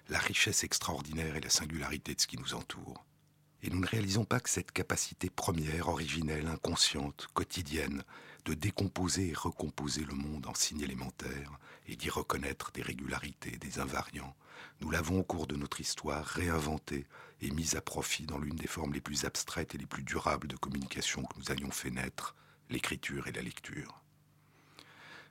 [0.07, 3.03] la richesse extraordinaire et la singularité de ce qui nous entoure.
[3.63, 8.03] Et nous ne réalisons pas que cette capacité première, originelle, inconsciente, quotidienne,
[8.45, 13.79] de décomposer et recomposer le monde en signes élémentaires et d'y reconnaître des régularités, des
[13.79, 14.35] invariants,
[14.81, 17.05] nous l'avons au cours de notre histoire réinventé
[17.41, 20.47] et mis à profit dans l'une des formes les plus abstraites et les plus durables
[20.47, 22.35] de communication que nous avions fait naître,
[22.69, 24.01] l'écriture et la lecture.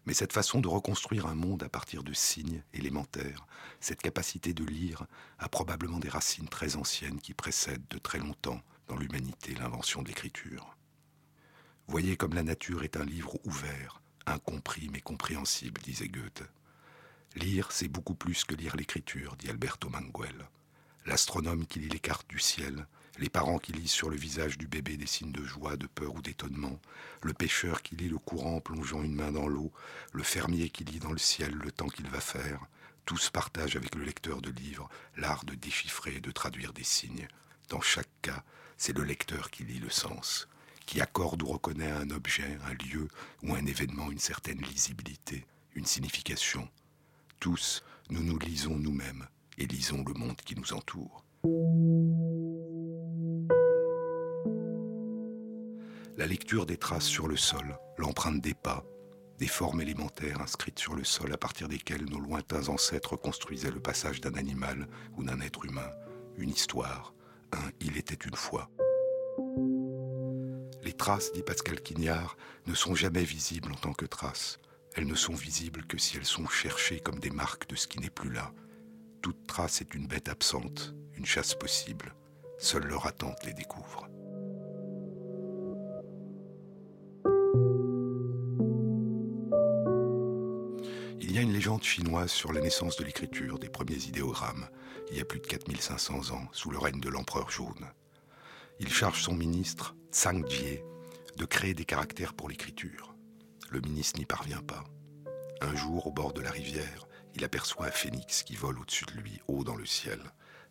[0.07, 3.47] Mais cette façon de reconstruire un monde à partir de signes élémentaires,
[3.81, 5.07] cette capacité de lire,
[5.39, 10.09] a probablement des racines très anciennes qui précèdent de très longtemps dans l'humanité l'invention de
[10.09, 10.77] l'écriture.
[11.87, 16.45] Voyez comme la nature est un livre ouvert, incompris mais compréhensible, disait Goethe.
[17.37, 20.49] Lire, c'est beaucoup plus que lire l'écriture, dit Alberto Manguel.
[21.07, 22.87] L'astronome qui lit les cartes du ciel,
[23.19, 26.15] les parents qui lisent sur le visage du bébé des signes de joie, de peur
[26.15, 26.81] ou d'étonnement,
[27.23, 29.73] le pêcheur qui lit le courant plongeant une main dans l'eau,
[30.13, 32.67] le fermier qui lit dans le ciel le temps qu'il va faire,
[33.05, 37.29] tous partagent avec le lecteur de livres l'art de déchiffrer et de traduire des signes.
[37.69, 38.43] Dans chaque cas,
[38.77, 40.49] c'est le lecteur qui lit le sens,
[40.87, 43.09] qui accorde ou reconnaît à un objet, un lieu
[43.43, 46.69] ou un événement une certaine lisibilité, une signification.
[47.41, 49.27] Tous, nous nous lisons nous-mêmes
[49.59, 51.25] et lisons le monde qui nous entoure.
[56.17, 58.85] La lecture des traces sur le sol, l'empreinte des pas,
[59.39, 63.81] des formes élémentaires inscrites sur le sol à partir desquelles nos lointains ancêtres construisaient le
[63.81, 65.91] passage d'un animal ou d'un être humain,
[66.37, 67.15] une histoire,
[67.53, 68.71] un il était une fois.
[70.85, 74.59] Les traces, dit Pascal Quignard, ne sont jamais visibles en tant que traces.
[74.95, 78.01] Elles ne sont visibles que si elles sont cherchées comme des marques de ce qui
[78.01, 78.53] n'est plus là.
[79.23, 82.15] Toute trace est une bête absente, une chasse possible.
[82.59, 84.07] Seule leur attente les découvre.
[91.21, 94.69] Il y a une légende chinoise sur la naissance de l'écriture des premiers idéogrammes,
[95.11, 97.87] il y a plus de 4500 ans, sous le règne de l'empereur jaune.
[98.81, 100.81] Il charge son ministre, Tsang Jie,
[101.37, 103.15] de créer des caractères pour l'écriture.
[103.71, 104.83] Le ministre n'y parvient pas.
[105.61, 107.07] Un jour, au bord de la rivière,
[107.37, 110.19] il aperçoit un phénix qui vole au-dessus de lui, haut dans le ciel,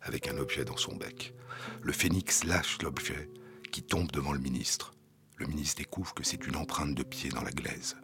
[0.02, 1.34] avec un objet dans son bec.
[1.82, 3.30] Le phénix lâche l'objet,
[3.72, 4.92] qui tombe devant le ministre.
[5.36, 7.96] Le ministre découvre que c'est une empreinte de pied dans la glaise.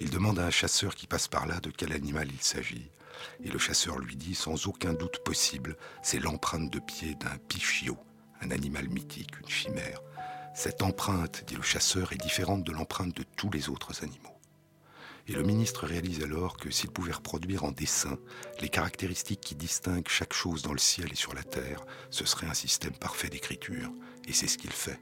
[0.00, 2.90] Il demande à un chasseur qui passe par là de quel animal il s'agit.
[3.42, 7.98] Et le chasseur lui dit, sans aucun doute possible, c'est l'empreinte de pied d'un pichio,
[8.42, 10.00] un animal mythique, une chimère.
[10.54, 14.38] Cette empreinte, dit le chasseur, est différente de l'empreinte de tous les autres animaux.
[15.28, 18.18] Et le ministre réalise alors que s'il pouvait reproduire en dessin
[18.60, 22.48] les caractéristiques qui distinguent chaque chose dans le ciel et sur la terre, ce serait
[22.48, 23.90] un système parfait d'écriture.
[24.26, 24.98] Et c'est ce qu'il fait.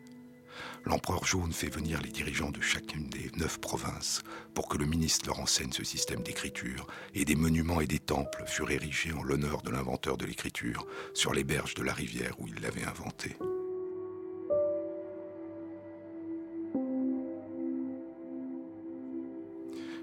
[0.84, 4.22] L'empereur jaune fait venir les dirigeants de chacune des neuf provinces
[4.54, 8.44] pour que le ministre leur enseigne ce système d'écriture, et des monuments et des temples
[8.46, 12.48] furent érigés en l'honneur de l'inventeur de l'écriture sur les berges de la rivière où
[12.48, 13.36] il l'avait inventé.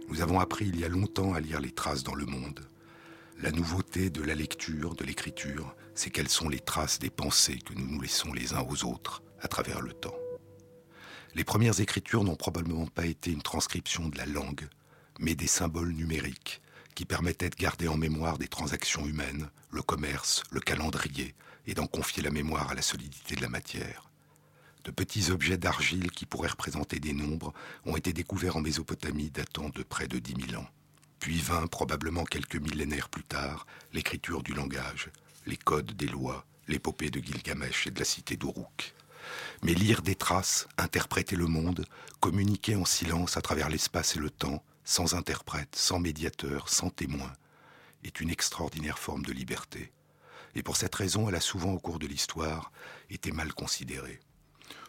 [0.09, 2.61] Nous avons appris il y a longtemps à lire les traces dans le monde.
[3.39, 7.73] La nouveauté de la lecture, de l'écriture, c'est quelles sont les traces des pensées que
[7.73, 10.15] nous nous laissons les uns aux autres à travers le temps.
[11.35, 14.67] Les premières écritures n'ont probablement pas été une transcription de la langue,
[15.19, 16.61] mais des symboles numériques
[16.95, 21.35] qui permettaient de garder en mémoire des transactions humaines, le commerce, le calendrier,
[21.67, 24.09] et d'en confier la mémoire à la solidité de la matière.
[24.83, 27.53] De petits objets d'argile qui pourraient représenter des nombres
[27.85, 30.67] ont été découverts en Mésopotamie datant de près de 10 000 ans.
[31.19, 35.09] Puis vint, probablement quelques millénaires plus tard, l'écriture du langage,
[35.45, 38.95] les codes des lois, l'épopée de Gilgamesh et de la cité d'Uruk.
[39.63, 41.85] Mais lire des traces, interpréter le monde,
[42.19, 47.33] communiquer en silence à travers l'espace et le temps, sans interprète, sans médiateur, sans témoin,
[48.03, 49.91] est une extraordinaire forme de liberté.
[50.55, 52.71] Et pour cette raison, elle a souvent, au cours de l'histoire,
[53.09, 54.19] été mal considérée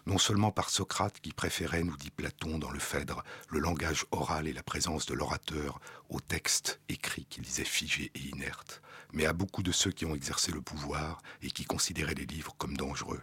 [0.08, 4.48] non seulement par Socrate qui préférait, nous dit Platon dans le Phèdre, le langage oral
[4.48, 8.80] et la présence de l'orateur au texte écrit qu'il disait figé et inerte,
[9.12, 12.54] mais à beaucoup de ceux qui ont exercé le pouvoir et qui considéraient les livres
[12.56, 13.20] comme dangereux.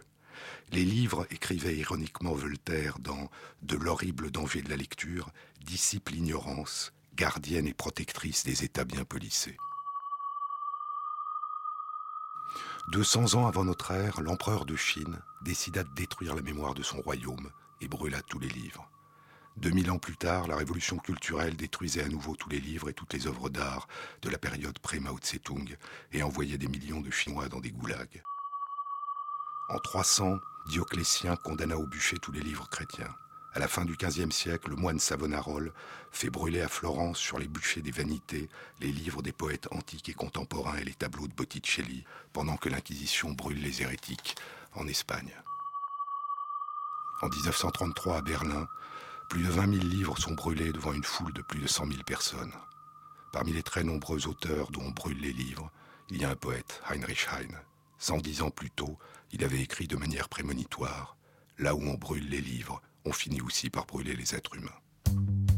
[0.72, 3.30] Les livres, écrivait ironiquement Voltaire dans
[3.62, 5.30] De l'horrible danger de la lecture,
[5.64, 9.56] dissipent l'ignorance, gardienne et protectrice des États bien polissés.
[12.92, 17.00] 200 ans avant notre ère, l'empereur de Chine décida de détruire la mémoire de son
[17.00, 17.50] royaume
[17.80, 18.88] et brûla tous les livres.
[19.56, 23.14] 2000 ans plus tard, la révolution culturelle détruisait à nouveau tous les livres et toutes
[23.14, 23.88] les œuvres d'art
[24.22, 25.76] de la période pré-Mao Tse-tung
[26.12, 28.22] et envoyait des millions de Chinois dans des goulags.
[29.68, 30.38] En 300,
[30.68, 33.12] Dioclétien condamna au bûcher tous les livres chrétiens.
[33.52, 35.72] À la fin du XVe siècle, le moine Savonarole
[36.12, 38.48] fait brûler à Florence, sur les bûchers des vanités,
[38.80, 43.32] les livres des poètes antiques et contemporains et les tableaux de Botticelli, pendant que l'Inquisition
[43.32, 44.36] brûle les hérétiques
[44.74, 45.34] en Espagne.
[47.22, 48.68] En 1933, à Berlin,
[49.28, 52.02] plus de 20 000 livres sont brûlés devant une foule de plus de 100 000
[52.04, 52.52] personnes.
[53.32, 55.72] Parmi les très nombreux auteurs dont on brûle les livres,
[56.08, 57.58] il y a un poète, Heinrich Heine.
[57.98, 58.98] 110 ans plus tôt,
[59.32, 61.16] il avait écrit de manière prémonitoire
[61.58, 65.55] Là où on brûle les livres, on finit aussi par brûler les êtres humains.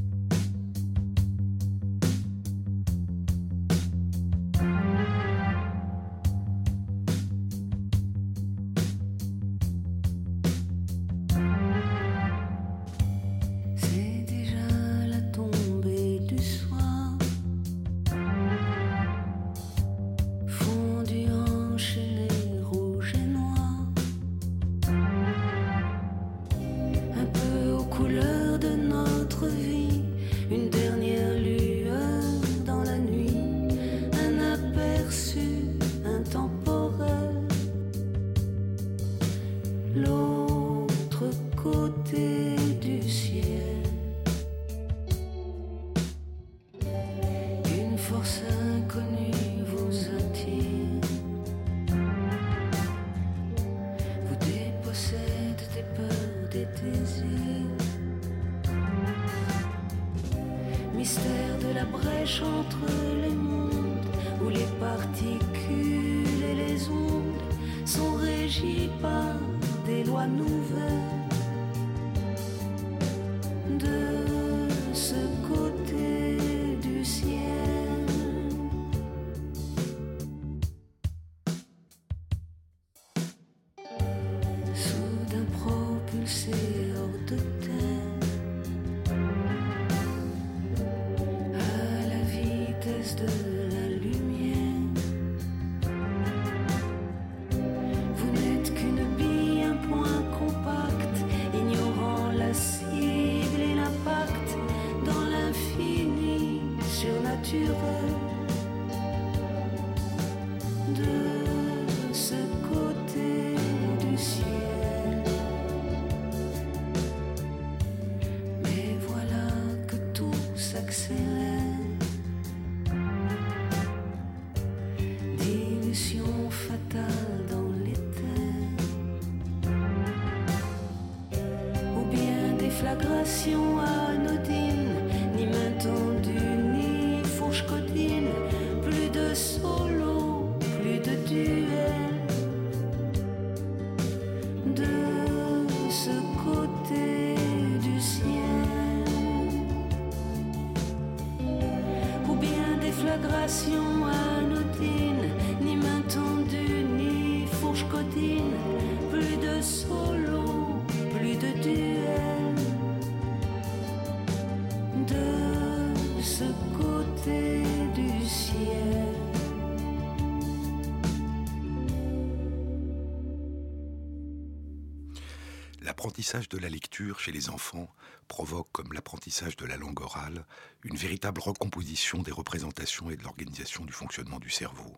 [176.28, 177.88] L'apprentissage de la lecture chez les enfants
[178.28, 180.44] provoque, comme l'apprentissage de la langue orale,
[180.84, 184.94] une véritable recomposition des représentations et de l'organisation du fonctionnement du cerveau.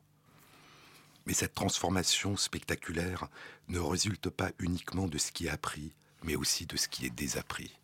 [1.27, 3.29] Mais cette transformation spectaculaire
[3.69, 5.93] ne résulte pas uniquement de ce qui est appris,
[6.25, 7.79] mais aussi de ce qui est désappris.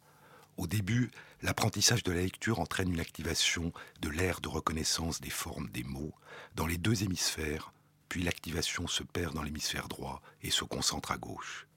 [0.57, 5.70] Au début, l'apprentissage de la lecture entraîne une activation de l'aire de reconnaissance des formes
[5.70, 6.14] des mots
[6.57, 7.72] dans les deux hémisphères,
[8.09, 11.68] puis l'activation se perd dans l'hémisphère droit et se concentre à gauche.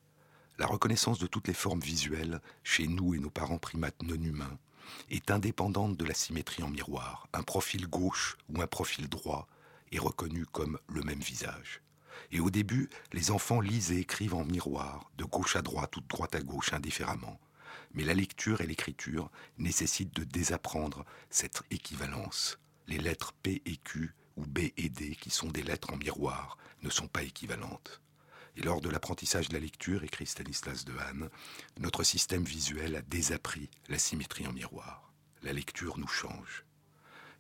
[0.60, 4.60] La reconnaissance de toutes les formes visuelles, chez nous et nos parents primates non humains,
[5.10, 7.30] est indépendante de la symétrie en miroir.
[7.32, 9.48] Un profil gauche ou un profil droit
[9.94, 11.82] est reconnu comme le même visage.
[12.34, 16.02] Et au début, les enfants lisent et écrivent en miroir, de gauche à droite ou
[16.02, 17.40] de droite à gauche, indifféremment.
[17.94, 22.60] Mais la lecture et l'écriture nécessitent de désapprendre cette équivalence.
[22.88, 26.58] Les lettres P et Q ou B et D, qui sont des lettres en miroir,
[26.84, 28.02] ne sont pas équivalentes.
[28.60, 31.30] Et lors de l'apprentissage de la lecture, écrit Stanislas Dehaene,
[31.80, 35.14] notre système visuel a désappris la symétrie en miroir.
[35.44, 36.66] La lecture nous change.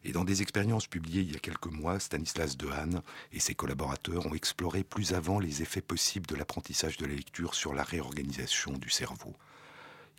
[0.05, 3.01] Et dans des expériences publiées il y a quelques mois, Stanislas Dehaene
[3.33, 7.53] et ses collaborateurs ont exploré plus avant les effets possibles de l'apprentissage de la lecture
[7.53, 9.35] sur la réorganisation du cerveau.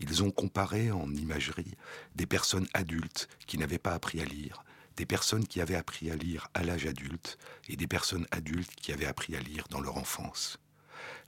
[0.00, 1.78] Ils ont comparé en imagerie
[2.14, 4.64] des personnes adultes qui n'avaient pas appris à lire,
[4.98, 7.38] des personnes qui avaient appris à lire à l'âge adulte
[7.70, 10.58] et des personnes adultes qui avaient appris à lire dans leur enfance.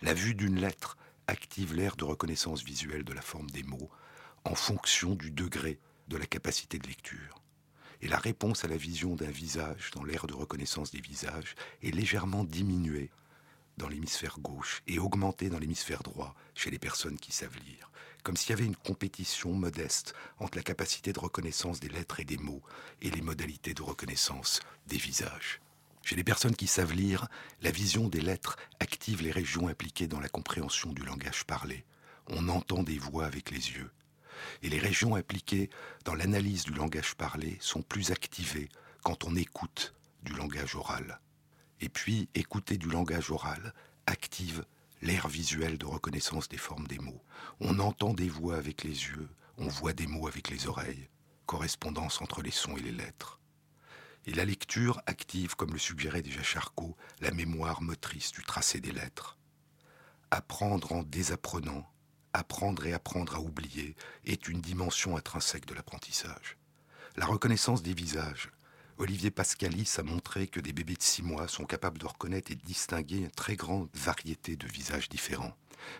[0.02, 0.96] La vue d'une lettre
[1.28, 3.88] active l'aire de reconnaissance visuelle de la forme des mots
[4.44, 5.78] en fonction du degré
[6.08, 7.40] de la capacité de lecture.
[8.00, 11.92] Et la réponse à la vision d'un visage dans l'aire de reconnaissance des visages est
[11.92, 13.12] légèrement diminuée
[13.76, 17.92] dans l'hémisphère gauche et augmentée dans l'hémisphère droit chez les personnes qui savent lire,
[18.24, 22.24] comme s'il y avait une compétition modeste entre la capacité de reconnaissance des lettres et
[22.24, 22.62] des mots
[23.02, 25.60] et les modalités de reconnaissance des visages.
[26.02, 27.28] Chez les personnes qui savent lire,
[27.60, 31.84] la vision des lettres active les régions impliquées dans la compréhension du langage parlé.
[32.28, 33.90] On entend des voix avec les yeux.
[34.62, 35.70] Et les régions impliquées
[36.04, 38.68] dans l'analyse du langage parlé sont plus activées
[39.02, 41.20] quand on écoute du langage oral.
[41.80, 43.72] Et puis, écouter du langage oral
[44.06, 44.64] active
[45.02, 47.22] l'air visuel de reconnaissance des formes des mots.
[47.60, 49.28] On entend des voix avec les yeux,
[49.58, 51.08] on voit des mots avec les oreilles,
[51.46, 53.41] correspondance entre les sons et les lettres.
[54.26, 58.92] Et la lecture active, comme le suggérait déjà Charcot, la mémoire motrice du tracé des
[58.92, 59.36] lettres.
[60.30, 61.90] Apprendre en désapprenant,
[62.32, 66.56] apprendre et apprendre à oublier est une dimension intrinsèque de l'apprentissage.
[67.16, 68.50] La reconnaissance des visages.
[68.98, 72.54] Olivier Pascalis a montré que des bébés de six mois sont capables de reconnaître et
[72.54, 75.56] de distinguer une très grande variété de visages différents.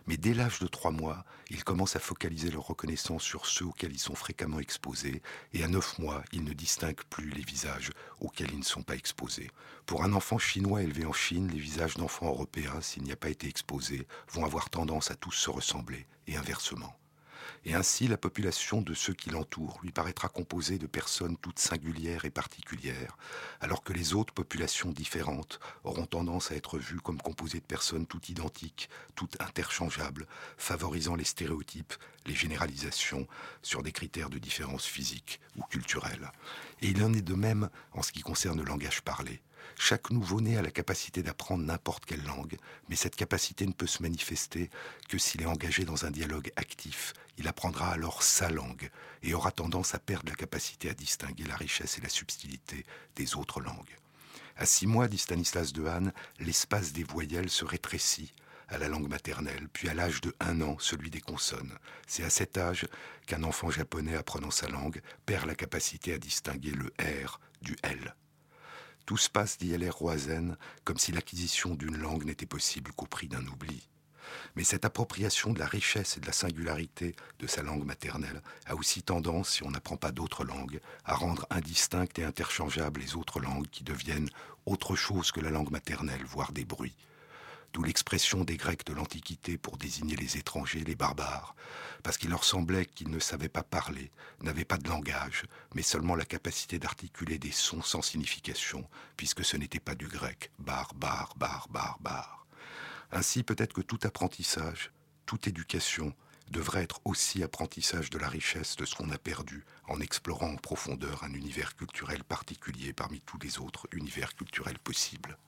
[0.07, 3.93] Mais dès l'âge de trois mois, ils commencent à focaliser leur reconnaissance sur ceux auxquels
[3.93, 5.23] ils sont fréquemment exposés,
[5.53, 8.97] et à neuf mois, ils ne distinguent plus les visages auxquels ils ne sont pas
[8.97, 9.51] exposés.
[9.87, 13.31] Pour un enfant chinois élevé en Chine, les visages d'enfants européens, s'il n'y a pas
[13.31, 16.97] été exposé, vont avoir tendance à tous se ressembler, et inversement
[17.65, 22.25] et ainsi la population de ceux qui l'entourent lui paraîtra composée de personnes toutes singulières
[22.25, 23.17] et particulières,
[23.61, 28.07] alors que les autres populations différentes auront tendance à être vues comme composées de personnes
[28.07, 30.27] toutes identiques, toutes interchangeables,
[30.57, 31.95] favorisant les stéréotypes,
[32.27, 33.27] les généralisations
[33.63, 36.33] sur des critères de différence physique ou culturelle.
[36.81, 39.41] Et il en est de même en ce qui concerne le langage parlé.
[39.77, 42.57] Chaque nouveau-né a la capacité d'apprendre n'importe quelle langue,
[42.89, 44.71] mais cette capacité ne peut se manifester
[45.09, 47.15] que s'il est engagé dans un dialogue actif.
[47.39, 48.91] Il apprendra alors sa langue
[49.23, 52.85] et aura tendance à perdre la capacité à distinguer la richesse et la subtilité
[53.17, 53.97] des autres langues.
[54.57, 58.35] À six mois, dit Stanislas Dehaene, l'espace des voyelles se rétrécit
[58.69, 61.77] à la langue maternelle, puis à l'âge de un an, celui des consonnes.
[62.07, 62.87] C'est à cet âge
[63.27, 68.15] qu'un enfant japonais apprenant sa langue perd la capacité à distinguer le R du L.
[69.07, 69.95] Tout se passe, dit L.R.
[69.95, 73.89] Roizen, comme si l'acquisition d'une langue n'était possible qu'au prix d'un oubli.
[74.55, 78.77] Mais cette appropriation de la richesse et de la singularité de sa langue maternelle a
[78.77, 83.41] aussi tendance, si on n'apprend pas d'autres langues, à rendre indistinctes et interchangeables les autres
[83.41, 84.31] langues qui deviennent
[84.65, 86.97] autre chose que la langue maternelle, voire des bruits
[87.73, 91.55] d'où l'expression des Grecs de l'Antiquité pour désigner les étrangers, les barbares,
[92.03, 94.11] parce qu'il leur semblait qu'ils ne savaient pas parler,
[94.41, 95.45] n'avaient pas de langage,
[95.75, 100.51] mais seulement la capacité d'articuler des sons sans signification, puisque ce n'était pas du grec,
[100.59, 102.47] bar, bar, bar, bar, bar.
[103.11, 104.91] Ainsi peut-être que tout apprentissage,
[105.27, 106.15] toute éducation,
[106.51, 110.57] devrait être aussi apprentissage de la richesse de ce qu'on a perdu en explorant en
[110.57, 115.39] profondeur un univers culturel particulier parmi tous les autres univers culturels possibles.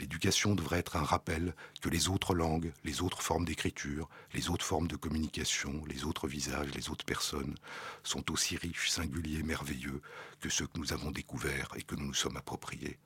[0.00, 4.64] L'éducation devrait être un rappel que les autres langues, les autres formes d'écriture, les autres
[4.64, 7.54] formes de communication, les autres visages, les autres personnes
[8.02, 10.02] sont aussi riches, singuliers, merveilleux
[10.40, 12.98] que ceux que nous avons découverts et que nous nous sommes appropriés.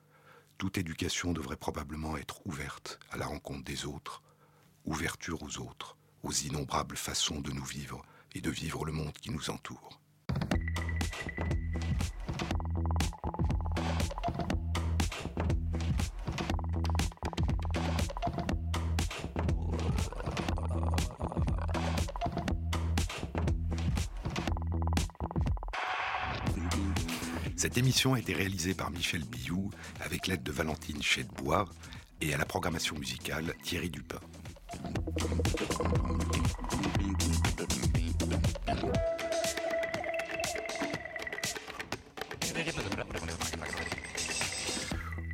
[0.57, 4.23] Toute éducation devrait probablement être ouverte à la rencontre des autres,
[4.85, 9.31] ouverture aux autres, aux innombrables façons de nous vivre et de vivre le monde qui
[9.31, 9.99] nous entoure.
[27.59, 31.67] Cette émission a été réalisée par Michel Billou avec l'aide de Valentine Chedbois
[32.21, 34.21] et à la programmation musicale Thierry Dupin.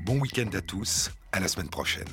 [0.03, 2.05] Bon week-end à tous, à la semaine prochaine.